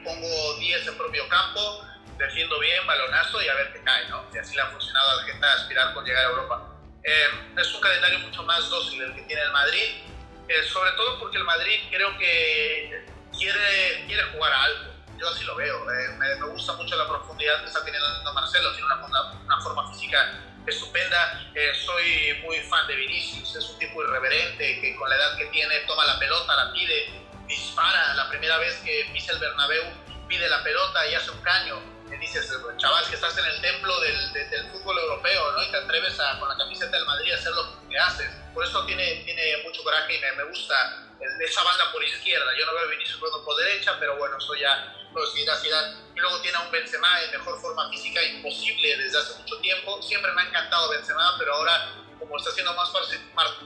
[0.03, 4.25] Pongo 10 en propio campo, defiendo bien, balonazo y a ver qué cae, ¿no?
[4.33, 6.71] Y así le ha funcionado al Getafe aspirar por llegar a Europa.
[7.03, 7.27] Eh,
[7.59, 10.05] es un calendario mucho más dócil el que tiene el Madrid,
[10.49, 14.95] eh, sobre todo porque el Madrid creo que quiere, quiere jugar a algo.
[15.19, 15.85] Yo así lo veo.
[15.85, 18.75] Me, me, gusta mucho la profundidad que está teniendo Marcelo.
[18.75, 21.51] Tiene una, una forma física estupenda.
[21.55, 25.47] Eh, soy muy fan de Vinicius, es un tipo irreverente que con la edad que
[25.47, 27.11] tiene toma la pelota, la pide,
[27.47, 28.15] dispara.
[28.15, 29.85] La primera vez que pisa el Bernabéu
[30.29, 31.94] pide la pelota y hace un caño.
[32.09, 35.63] Me dices, chaval, que estás en el templo del, del, fútbol europeo, ¿no?
[35.63, 38.31] Y te atreves a, con la camiseta del Madrid a hacer lo que haces.
[38.53, 41.09] Por eso tiene, tiene mucho coraje y me, me gusta
[41.41, 42.47] esa banda por izquierda.
[42.59, 45.97] Yo no veo a Vinicius jugando por derecha, pero bueno, eso ya lo decidirá Zidane.
[46.15, 50.03] Y luego tiene a un Benzema en mejor forma física imposible desde hace mucho tiempo.
[50.03, 52.91] Siempre me ha encantado Benzema, pero ahora como está siendo más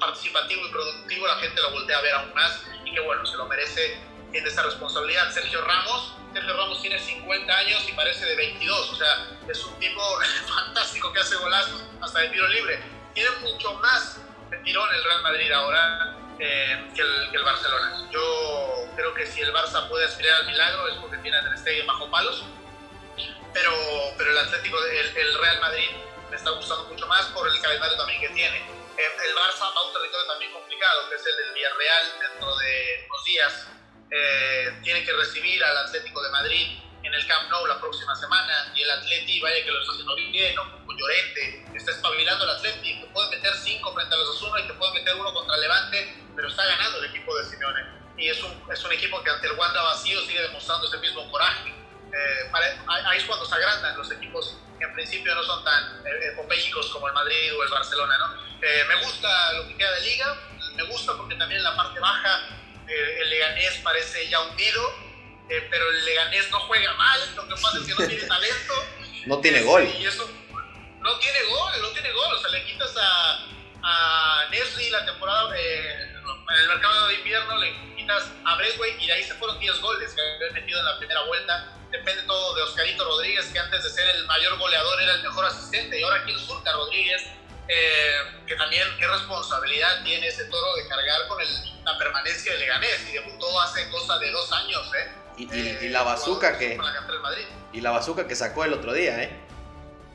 [0.00, 3.36] participativo y productivo, la gente lo voltea a ver aún más y que bueno, se
[3.36, 4.00] lo merece,
[4.32, 5.30] tiene esa responsabilidad.
[5.32, 9.76] Sergio Ramos, Sergio Ramos tiene 50 años y parece de 22, o sea, es un
[9.80, 10.00] tipo
[10.46, 12.80] fantástico que hace golazos hasta de tiro libre.
[13.12, 18.08] Tiene mucho más de tirón el Real Madrid ahora eh, que, el, Barcelona.
[18.12, 21.88] Yo creo que si el Barça puede aspirar al milagro es porque tiene el Stadium
[21.88, 22.44] bajo palos,
[23.52, 23.72] pero,
[24.16, 25.90] pero el Atlético, el, el, Real Madrid
[26.30, 28.58] me está gustando mucho más por el calendario también que tiene.
[28.58, 32.56] Eh, el Barça va a un territorio también complicado, que es el del Villarreal dentro
[32.58, 33.66] de unos días.
[34.10, 38.72] Eh, tiene que recibir al Atlético de Madrid en el Camp Nou la próxima semana
[38.74, 40.86] y el Atleti, vaya que lo está haciendo bien, ¿no?
[40.86, 44.66] con Llorente, está espabilando el Atleti, que puede meter cinco frente a los Osuna y
[44.66, 47.80] que puede meter uno contra Levante, pero está ganando el equipo de Simeone.
[48.16, 51.30] Y es un, es un equipo que ante el Wanda vacío sigue demostrando ese mismo
[51.30, 51.70] coraje.
[51.70, 52.50] Eh,
[52.86, 56.34] ahí es cuando se agrandan los equipos que en principio no son tan eh,
[56.92, 58.16] como el Madrid o el Barcelona.
[58.18, 58.34] ¿no?
[58.62, 60.36] Eh, me gusta lo que queda de liga,
[60.74, 62.48] me gusta porque también la parte baja
[62.88, 65.08] eh, el Leganés parece ya hundido
[65.50, 68.74] eh, pero el Leganés no juega mal, lo que pasa es que no tiene talento.
[69.26, 69.88] no tiene gol.
[69.98, 70.28] Y eso,
[71.00, 72.34] no tiene gol, no tiene gol.
[72.34, 73.46] O sea, le quitas a,
[73.82, 79.06] a Nesri la temporada, eh, en el mercado de invierno, le quitas a Bresway y
[79.06, 81.74] de ahí se fueron 10 goles que había metido en la primera vuelta.
[81.90, 85.46] Depende todo de Oscarito Rodríguez, que antes de ser el mayor goleador era el mejor
[85.46, 87.22] asistente, y ahora aquí el Surca Rodríguez.
[87.68, 91.48] Eh, que también qué responsabilidad tiene ese toro de cargar con el,
[91.84, 95.12] la permanencia de Leganés y debutó hace cosa de dos años, ¿eh?
[95.36, 96.78] Y, la bazooka que.
[97.72, 99.30] Y la bazooka que sacó el otro día, ¿eh?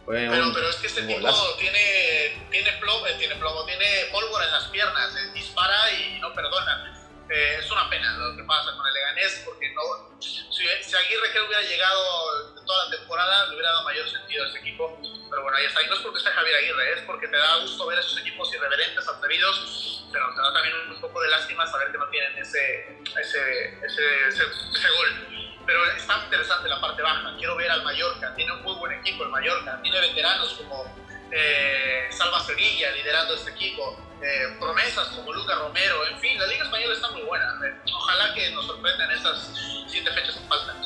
[0.05, 4.51] pero, pero es que este tipo tiene, tiene, plomo, eh, tiene plomo, tiene pólvora en
[4.51, 7.02] las piernas, eh, dispara y no perdona.
[7.29, 9.81] Eh, es una pena lo que pasa con el Leganés, porque no,
[10.19, 14.47] si, si Aguirre que hubiera llegado toda la temporada, le hubiera dado mayor sentido a
[14.47, 14.99] ese equipo.
[15.01, 15.81] Pero bueno, ahí está.
[15.81, 18.19] Y no es porque sea Javier Aguirre, es porque te da gusto ver a esos
[18.19, 22.38] equipos irreverentes, atrevidos, pero te da también un poco de lástima saber que no tienen
[22.38, 25.53] ese, ese, ese, ese, gol.
[25.65, 27.36] Pero está interesante la parte baja.
[27.38, 28.36] Quiero ver al Mallorca.
[28.36, 29.81] Tiene un muy buen equipo el Mallorca.
[29.81, 30.93] Tiene veteranos como
[31.31, 34.12] eh, Salva Sevilla liderando este equipo.
[34.23, 36.07] Eh, promesas como Lucas Romero.
[36.07, 37.45] En fin, la Liga Española está muy buena.
[37.65, 39.51] Eh, ojalá que nos sorprendan esas
[39.88, 40.77] siete fechas que faltan.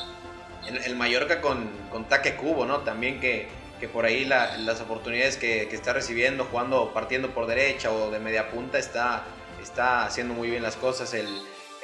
[0.65, 2.80] El, el Mallorca con, con Taque Cubo, ¿no?
[2.80, 8.12] También que que por ahí las oportunidades que, está recibiendo, jugando, partiendo por derecha o
[8.12, 9.23] de media punta, está,
[9.62, 11.28] está haciendo muy bien las cosas el,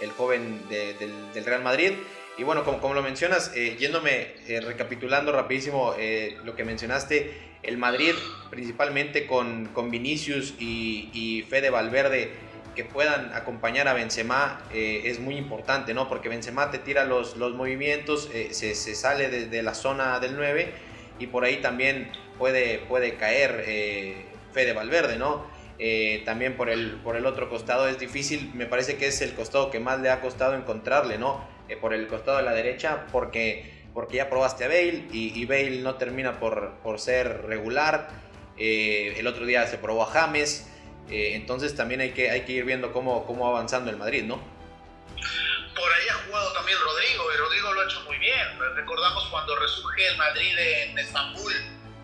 [0.02, 1.94] el joven del, Real Madrid.
[2.38, 7.34] Y bueno, como, como lo mencionas, eh, yéndome, eh, recapitulando rapidísimo eh, lo que mencionaste,
[7.62, 8.14] el Madrid
[8.50, 12.32] principalmente con, con Vinicius y, y Fede Valverde
[12.76, 16.10] que puedan acompañar a Benzema es muy importante, ¿no?
[16.10, 20.36] Porque Benzema te tira los, los movimientos, se, se, sale de, de, la zona del
[20.36, 20.74] 9
[21.20, 25.46] y por ahí también puede, puede caer eh, Fede Valverde, ¿no?
[25.80, 29.34] Eh, también por el, por el otro costado es difícil, me parece que es el
[29.34, 31.44] costado que más le ha costado encontrarle, ¿no?
[31.74, 35.46] Eh, por el costado de la derecha, porque, porque ya probaste a Bale y, y
[35.46, 38.10] Bale no termina por, por ser regular.
[38.58, 40.70] Eh, el otro día se probó a James,
[41.10, 44.38] entonces también hay que, hay que ir viendo cómo, cómo va avanzando el Madrid, ¿no?
[44.38, 48.48] Por ahí ha jugado también Rodrigo, y Rodrigo lo ha hecho muy bien.
[48.76, 51.54] Recordamos cuando resurge el Madrid en Estambul,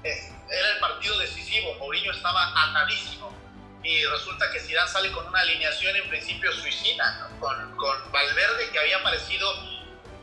[0.04, 3.32] era el partido decisivo, Mourinho estaba atadísimo
[3.84, 8.80] y resulta que Zidane sale con una alineación en principio suicida, con, con, Valverde que
[8.80, 9.50] había aparecido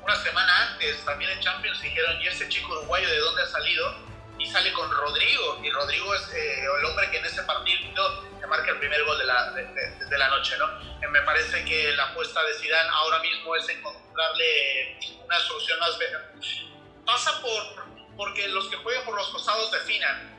[0.03, 4.07] una semana antes, también en Champions dijeron, ¿y ese chico uruguayo de dónde ha salido?
[4.39, 8.47] Y sale con Rodrigo, y Rodrigo es eh, el hombre que en ese partido te
[8.47, 10.67] marca el primer gol de la, de, de, la noche, ¿no?
[11.03, 15.99] Eh, me parece que la apuesta de Zidane ahora mismo es encontrarle una solución más...
[17.07, 20.36] Pasa por, porque los que juegan por los costados definan,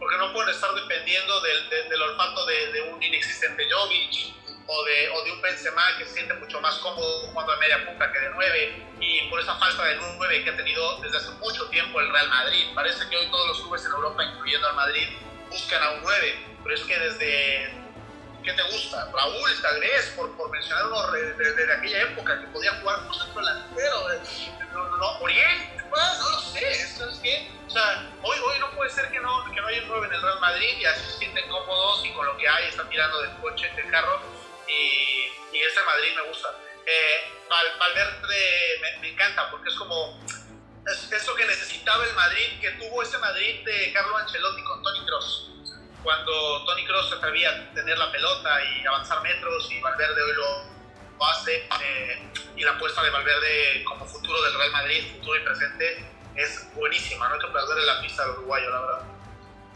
[0.00, 4.34] porque no pueden estar dependiendo del, del, olfato de, de, un inexistente Jovic
[4.66, 7.86] o de, o de un Benzema que se siente mucho más cómodo jugando de media
[7.86, 11.30] punta que de nueve y por esa falta de nueve que ha tenido desde hace
[11.32, 12.66] mucho tiempo el Real Madrid.
[12.74, 15.08] Parece que hoy todos los clubes en Europa, incluyendo al Madrid,
[15.50, 17.70] buscan a un nueve, pero es que desde,
[18.42, 19.10] ¿qué te gusta?
[19.12, 24.12] Raúl, vez, por, por mencionar uno de, aquella época que podía jugar como centro delantero,
[24.12, 24.20] eh,
[24.72, 27.50] no, no, Oriente, no lo sé, ¿sabes qué?
[27.66, 30.14] O sea, hoy, hoy no puede ser que no, que no haya un 9 en
[30.14, 33.20] el Real Madrid y así se sienten cómodos y con lo que hay están tirando
[33.22, 34.20] del coche, del carro
[34.68, 36.48] y, y ese Madrid me gusta.
[36.86, 37.40] Eh,
[37.78, 40.18] Valverde me, me, encanta porque es como
[40.86, 45.04] es, eso que necesitaba el Madrid, que tuvo ese Madrid de Carlo Ancelotti con Tony
[45.06, 45.50] Cross.
[46.02, 50.32] Cuando Tony Cross se atrevía a tener la pelota y avanzar metros y Valverde hoy
[50.32, 50.79] lo
[51.20, 52.18] base eh,
[52.56, 56.04] y la apuesta de Valverde como futuro del Real Madrid, futuro y presente,
[56.34, 59.02] es buenísima, no hay que perder la pista del uruguayo, la verdad.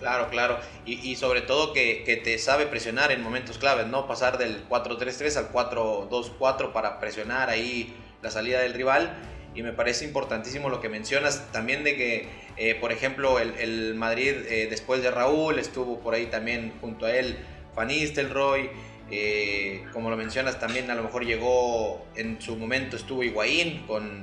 [0.01, 4.09] Claro, claro, y, y sobre todo que, que, te sabe presionar en momentos claves, ¿no?
[4.09, 9.15] Pasar del 4-3-3 al 4-2-4 para presionar ahí la salida del rival.
[9.55, 13.95] Y me parece importantísimo lo que mencionas también de que, eh, por ejemplo, el, el
[13.95, 17.39] Madrid eh, después de Raúl estuvo por ahí también junto a él
[17.75, 18.71] Van Nistelrooy,
[19.11, 24.23] eh, como lo mencionas, también a lo mejor llegó en su momento, estuvo Higuaín con,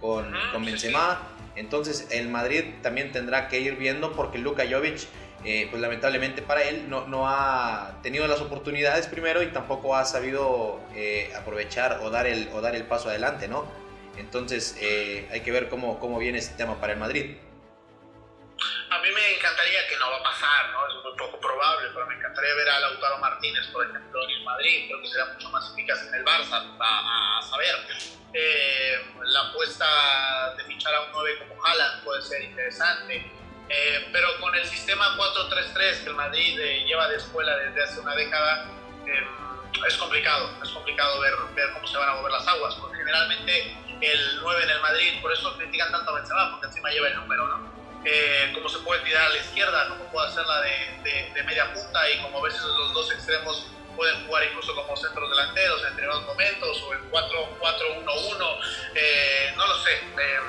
[0.00, 1.28] con, con Benzema.
[1.56, 5.06] Entonces el Madrid también tendrá que ir viendo porque Luka Jovic,
[5.44, 10.04] eh, pues lamentablemente para él, no, no, ha tenido las oportunidades primero y tampoco ha
[10.04, 13.64] sabido eh, aprovechar o dar, el, o dar el paso adelante, ¿no?
[14.18, 14.76] Entonces
[15.32, 17.36] hay que ver cómo, cómo viene este tema para el Madrid.
[18.94, 20.86] A mí me encantaría que no va a pasar, ¿no?
[20.86, 24.44] Es muy poco probable, pero me encantaría ver a Lautaro Martínez, por ejemplo, en el
[24.44, 24.86] Madrid.
[24.86, 27.74] Creo que será mucho más eficaz en el Barça, a, a saber.
[28.32, 33.32] Eh, la apuesta de fichar a un 9 como Haaland puede ser interesante.
[33.68, 37.98] Eh, pero con el sistema 4-3-3 que el Madrid eh, lleva de escuela desde hace
[37.98, 38.66] una década,
[39.08, 39.26] eh,
[39.88, 40.50] es complicado.
[40.62, 44.62] Es complicado ver, ver cómo se van a mover las aguas, porque generalmente el 9
[44.62, 47.73] en el Madrid, por eso critican tanto a Benzema, porque encima lleva el número, ¿no?
[48.04, 51.72] Eh, cómo se puede tirar a la izquierda, cómo puede hacerla de, de, de, media
[51.72, 55.90] punta y como a veces los dos extremos pueden jugar incluso como centros delanteros en
[55.90, 58.60] determinados momentos o el 4-4-1-1,
[58.94, 59.92] eh, no lo sé.
[59.94, 60.40] Eh,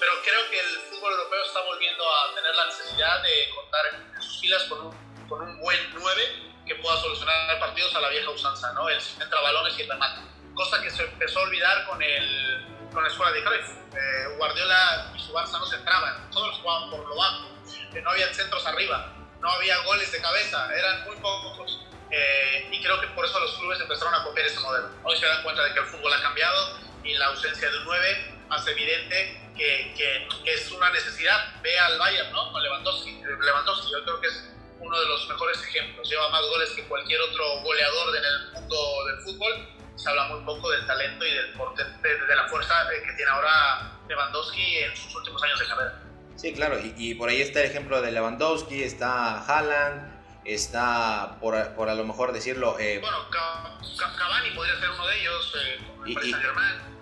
[0.00, 4.22] pero creo que el fútbol europeo está volviendo a tener la necesidad de contar en
[4.22, 8.30] sus filas con un, con un buen 9 que pueda solucionar partidos a la vieja
[8.30, 8.88] usanza, ¿no?
[8.88, 10.22] El centra balones y el remate.
[10.54, 13.68] Cosa que se empezó a olvidar con el con la escuela de Cruyff.
[13.94, 17.48] Eh, Guardiola y su Barça no se entraban, todos jugaban por lo bajo,
[17.94, 21.80] eh, no había centros arriba, no había goles de cabeza, eran muy pocos.
[22.10, 24.90] Eh, y creo que por eso los clubes empezaron a copiar ese modelo.
[25.02, 27.84] Hoy se dan cuenta de que el fútbol ha cambiado y la ausencia de un
[27.84, 31.54] 9 hace evidente que, que, que es una necesidad.
[31.62, 32.52] Ve al Bayern, ¿no?
[32.52, 33.22] Con Lewandowski.
[33.22, 36.06] Lewandowski, yo creo que es uno de los mejores ejemplos.
[36.06, 40.44] Lleva más goles que cualquier otro goleador en el mundo del fútbol se habla muy
[40.44, 45.14] poco del talento y del de, de, la fuerza que tiene ahora Lewandowski en sus
[45.14, 46.02] últimos años de carrera.
[46.36, 50.12] Sí, claro, y, y por ahí está el ejemplo de Lewandowski, está Haaland,
[50.44, 52.78] está, por, por a lo mejor decirlo...
[52.78, 56.12] Eh, bueno, Cavani podría ser uno de ellos, eh, como el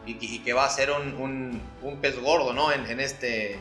[0.07, 2.73] y, y, y, que va a ser un, un, un pez gordo, ¿no?
[2.73, 3.59] En, en, este,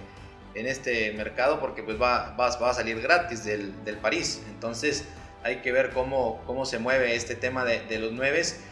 [0.56, 4.44] en este mercado, porque pues va, va, va a salir gratis del, del, París.
[4.48, 5.08] Entonces
[5.44, 8.64] hay que ver cómo, cómo se mueve este tema de, de los nueves.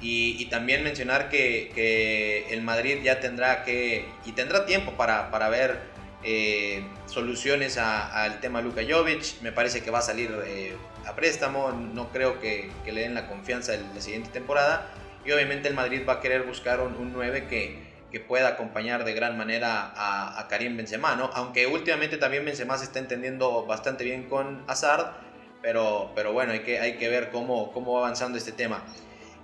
[0.00, 5.78] Y, también mencionar que, el Madrid ya tendrá que, y tendrá tiempo para, para ver
[6.24, 9.40] eh, soluciones al tema Luka Jovic.
[9.42, 10.76] Me parece que va a salir eh,
[11.06, 14.86] a préstamo, no creo que, le den la confianza de la siguiente temporada.
[15.24, 17.78] Y obviamente el Madrid va a querer buscar un, un 9 que,
[18.12, 21.30] que, pueda acompañar de gran manera a, a Karim Benzema, ¿no?
[21.34, 25.28] Aunque últimamente también Benzema se está entendiendo bastante bien con Hazard
[25.62, 28.82] pero, pero bueno, hay que, hay que ver cómo, cómo va avanzando este tema.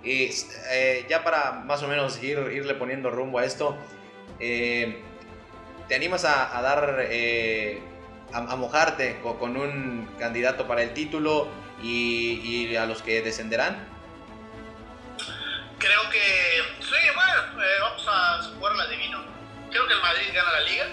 [0.05, 0.29] Y
[0.69, 3.75] eh, ya para más o menos ir, irle poniendo rumbo a esto,
[4.39, 5.01] eh,
[5.87, 7.81] ¿te animas a, dar, eh,
[8.31, 11.49] a, mojarte con, un candidato para el título
[11.81, 13.87] y, a los que descenderán?
[15.79, 19.25] Creo que, sí, bueno, vamos a jugar la divino.
[19.71, 20.85] Creo que el Madrid gana la liga.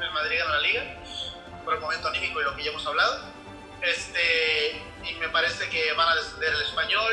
[0.00, 0.82] El Madrid gana la liga
[1.62, 3.20] por el momento anímico y lo que ya hemos hablado.
[3.82, 7.12] Este, y me parece que van a descender el español,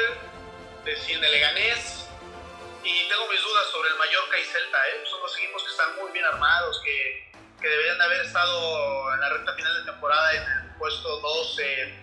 [0.83, 2.07] desciende el Leganés.
[2.83, 4.77] Y tengo mis dudas sobre el Mallorca y Celta.
[4.87, 5.03] ¿eh?
[5.09, 9.21] Son dos equipos que están muy bien armados, que, que deberían de haber estado en
[9.21, 11.93] la recta final de temporada en el puesto 12 eh,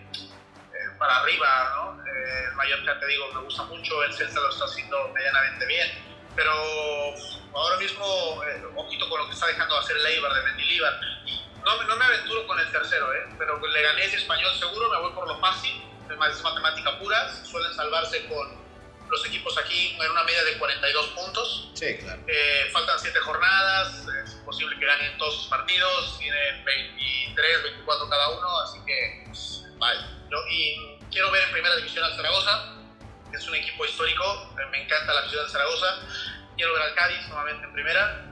[0.98, 1.72] para arriba.
[1.74, 2.06] ¿no?
[2.06, 4.02] Eh, el Mallorca, te digo, me gusta mucho.
[4.04, 5.90] El Celta lo está haciendo medianamente bien.
[6.36, 6.52] Pero
[7.54, 11.00] ahora mismo, eh, ojito con lo que está dejando de hacer el Eibar de Mendilibar
[11.86, 13.26] no, me aventuro con el tercero, ¿eh?
[13.36, 17.74] pero le gané ese español seguro, me voy por lo fácil, es matemática pura, suelen
[17.74, 18.67] salvarse con
[19.08, 21.70] los equipos aquí en una media de 42 puntos.
[21.74, 22.22] Sí, claro.
[22.26, 28.28] Eh, faltan 7 jornadas, es posible que ganen todos sus partidos, tienen 23, 24 cada
[28.30, 29.24] uno, así que,
[29.78, 30.00] vale.
[30.50, 32.74] y quiero ver en primera división al Zaragoza,
[33.30, 36.00] que es un equipo histórico, me encanta la ciudad de Zaragoza.
[36.56, 38.24] Quiero ver al Cádiz nuevamente en primera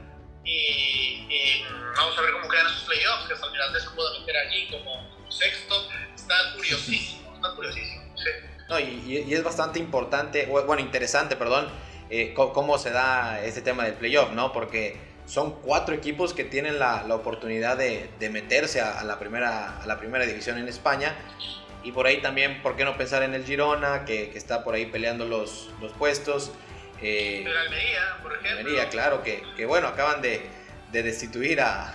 [0.44, 1.64] y,
[1.96, 4.68] vamos a ver cómo quedan esos playoffs, que hasta el final se puede meter allí
[4.70, 5.88] como sexto.
[6.14, 8.14] Está curiosísimo, está curiosísimo.
[8.68, 11.68] No, y, y, es bastante importante, bueno, interesante, perdón,
[12.10, 14.52] eh, cómo, se da este tema del playoff, ¿no?
[14.52, 14.96] Porque
[15.26, 19.86] son cuatro equipos que tienen la, la oportunidad de, de meterse a, la primera, a
[19.86, 21.14] la primera división en España.
[21.82, 24.74] Y por ahí también, ¿por qué no pensar en el Girona, que, que está por
[24.74, 26.50] ahí peleando los, los puestos?
[27.00, 28.58] Eh, Almería, por ejemplo.
[28.58, 30.44] Almería, claro, que, que bueno, acaban de,
[30.90, 31.94] de destituir a,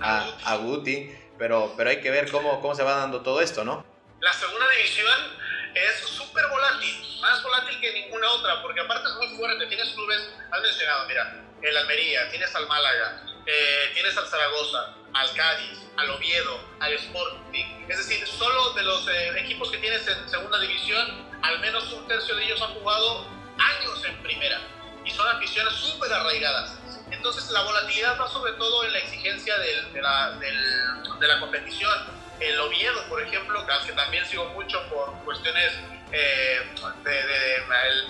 [0.00, 3.64] a, a, Guti, pero, pero hay que ver cómo, cómo se va dando todo esto,
[3.64, 3.84] ¿no?
[4.20, 5.43] La segunda división
[5.74, 9.66] es súper volátil, más volátil que ninguna otra, porque aparte es muy fuerte.
[9.66, 15.32] Tienes clubes, has mencionado, mira, el Almería, tienes al Málaga, eh, tienes al Zaragoza, al
[15.34, 17.86] Cádiz, al Oviedo, al Sporting.
[17.88, 22.06] Es decir, solo de los eh, equipos que tienes en segunda división, al menos un
[22.08, 23.26] tercio de ellos han jugado
[23.58, 24.60] años en primera
[25.04, 26.78] y son aficiones súper arraigadas.
[27.10, 32.23] Entonces la volatilidad va sobre todo en la exigencia de, la, de, la, competición.
[32.44, 35.72] El Oviedo, por ejemplo, que también sigo mucho por cuestiones
[36.12, 36.60] eh,
[37.02, 37.54] de,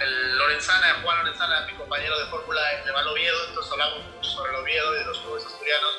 [0.01, 4.51] el, Lorenzana, Juan Lorenzana, mi compañero de fórmula, de va Oviedo, entonces hablamos mucho sobre
[4.51, 5.91] el Oviedo y de los clubes asturianos.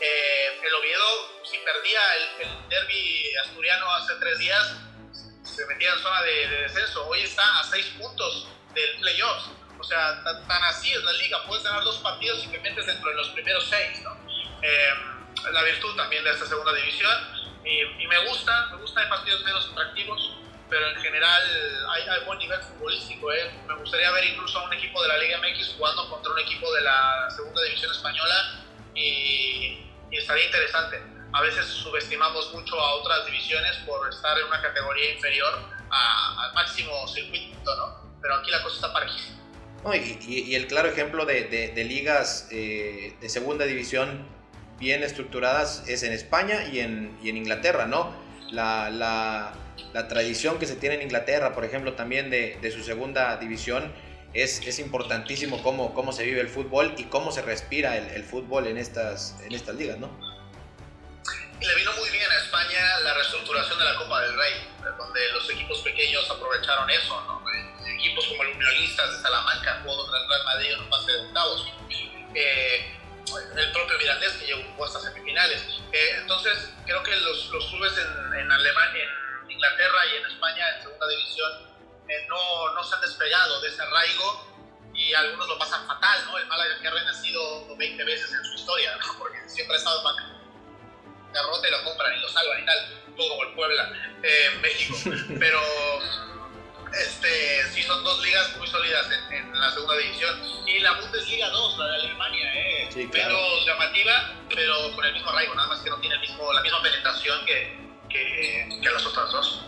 [0.00, 4.76] Eh, el Oviedo, si perdía el, el derby asturiano hace tres días,
[5.42, 7.06] se metía en zona de, de descenso.
[7.06, 9.50] Hoy está a seis puntos del playoffs.
[9.78, 11.44] O sea, tan, así es la liga.
[11.46, 14.16] Puedes ganar dos partidos y te metes dentro de los primeros seis, ¿no?
[14.62, 17.51] Em, la virtud también de esta segunda división.
[17.64, 20.36] Y, me gusta, me gusta, hay partidos menos atractivos,
[20.68, 21.42] pero en general
[21.90, 23.32] hay, hay, buen nivel futbolístico.
[23.32, 23.50] ¿eh?
[23.66, 26.72] Me gustaría ver incluso a un equipo de la Liga MX jugando contra un equipo
[26.72, 29.78] de la segunda división española y,
[30.10, 31.02] estaría interesante.
[31.32, 35.58] A veces subestimamos mucho a otras divisiones por estar en una categoría inferior
[35.88, 38.02] al máximo circuito, ¿no?
[38.20, 39.38] pero aquí la cosa está parejísima.
[39.96, 44.28] y, el claro ejemplo de, ligas eh, de segunda división
[44.82, 48.12] bien estructuradas es en España y en, Inglaterra, ¿no?
[48.50, 49.54] La,
[50.08, 53.92] tradición que se tiene en Inglaterra, por ejemplo, también de, su segunda división,
[54.34, 58.66] es, es, importantísimo cómo, cómo se vive el fútbol y cómo se respira el, fútbol
[58.66, 60.10] en estas, en estas ligas, ¿no?
[61.60, 64.54] le vino muy bien a España la reestructuración de la Copa del Rey,
[64.98, 67.40] donde los equipos pequeños aprovecharon eso, ¿no?
[67.86, 71.18] equipos como el Unionistas de Salamanca jugó contra el Real Madrid en un pase de
[71.20, 71.68] octavos.
[72.34, 72.61] Eh,
[74.84, 75.62] hasta semifinales.
[75.92, 79.04] Eh, entonces, creo que los, los clubes en, en, Alemania,
[79.44, 81.52] en Inglaterra y en España, en segunda división,
[82.08, 84.52] eh, no, no, se han despegado de ese arraigo
[84.94, 86.38] y algunos lo pasan fatal, ¿no?
[86.38, 89.06] El Málaga que ha renacido 20 veces en su historia, ¿no?
[89.18, 93.28] porque siempre ha estado en derrota y lo compran y lo salvan y tal, todo
[93.30, 94.96] como el Puebla, en México.
[95.38, 95.60] Pero
[96.94, 100.40] este, sí son dos ligas muy sólidas en, la segunda división.
[100.66, 105.54] Y la Bundesliga 2, la de Alemania, eh, menos llamativa, pero con el mismo arraigo,
[105.54, 107.76] nada más que no tiene el mismo, la misma penetración que,
[108.08, 109.64] que, que las otras dos.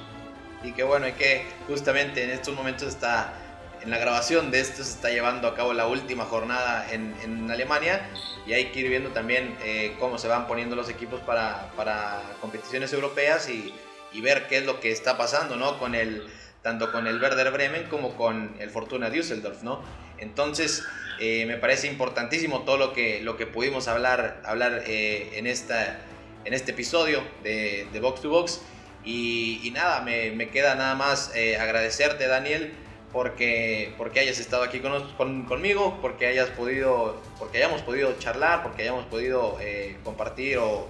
[0.63, 3.35] Y que bueno, y que justamente en estos momentos está,
[3.83, 7.51] en la grabación de esto se está llevando a cabo la última jornada en, en
[7.51, 8.09] Alemania
[8.47, 12.23] y hay que ir viendo también eh, cómo se van poniendo los equipos para, para
[12.41, 13.75] competiciones europeas y,
[14.13, 15.79] y, ver qué es lo que está pasando, ¿no?
[15.79, 16.27] Con el
[16.65, 19.83] tanto con el Werder Bremen como con el Fortuna Düsseldorf, ¿no?
[20.19, 20.83] Entonces,
[21.21, 26.01] eh, me parece importantísimo todo lo que, lo que pudimos hablar, hablar eh, en, esta,
[26.45, 28.61] en este episodio de, de Box to Box.
[29.05, 32.73] Y, nada, me, queda nada más eh, agradecerte, Daniel,
[33.13, 38.83] porque, porque hayas estado aquí con, conmigo, porque, hayas podido, porque hayamos podido charlar, porque
[38.83, 40.89] hayamos podido eh, compartir o,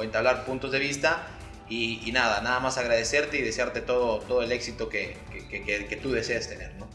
[0.00, 1.26] entablar puntos de vista.
[1.70, 5.18] Y, nada, nada más agradecerte y desearte todo, todo el éxito que,
[5.50, 6.72] que, tú deseas tener.
[6.74, 6.88] ¿no?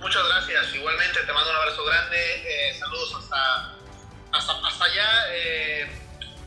[0.00, 3.74] Muchas gracias, igualmente te mando un abrazo grande, eh, saludos hasta,
[4.32, 5.08] hasta, allá.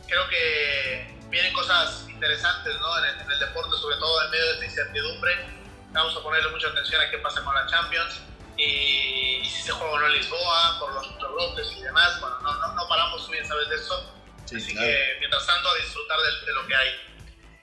[0.08, 3.04] creo que vienen cosas interesantes ¿no?
[3.04, 5.32] en, el, deporte, sobre todo en medio de esta incertidumbre.
[5.92, 8.20] Vamos a ponerle mucha atención a qué pasa con la Champions
[8.56, 12.20] y, si se juega o no en Lisboa, por los bloques y demás.
[12.20, 14.15] Bueno, no, no, no paramos, bien sabes de eso.
[14.54, 16.16] Así que mientras tanto, a disfrutar
[16.46, 16.88] de, lo que hay.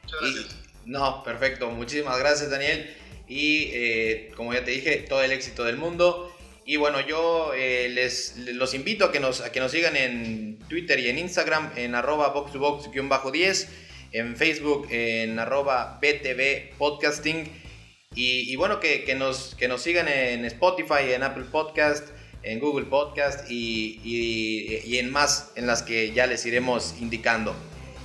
[0.04, 0.58] Muchas gracias.
[0.86, 1.70] no, perfecto.
[1.70, 2.96] Muchísimas gracias, Daniel.
[3.28, 6.30] Y eh, como ya te dije, todo el éxito del mundo.
[6.66, 10.60] Y bueno, yo eh, les, los invito a que, nos, a que nos sigan en
[10.70, 13.68] Twitter y en Instagram en arroba box2box-10,
[14.14, 17.64] en Facebook en arroba btv podcasting
[18.16, 22.10] y, bueno, que, que, nos, que nos sigan en Spotify, en Apple Podcast,
[22.44, 27.56] en Google Podcast y, y, en más en las que ya les iremos indicando.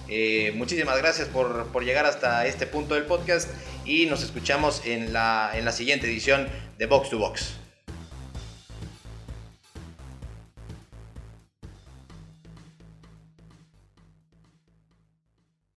[0.09, 3.49] Eh, muchísimas gracias por, por, llegar hasta este punto del podcast
[3.84, 7.68] y nos escuchamos en la, en la siguiente edición de Box to Box.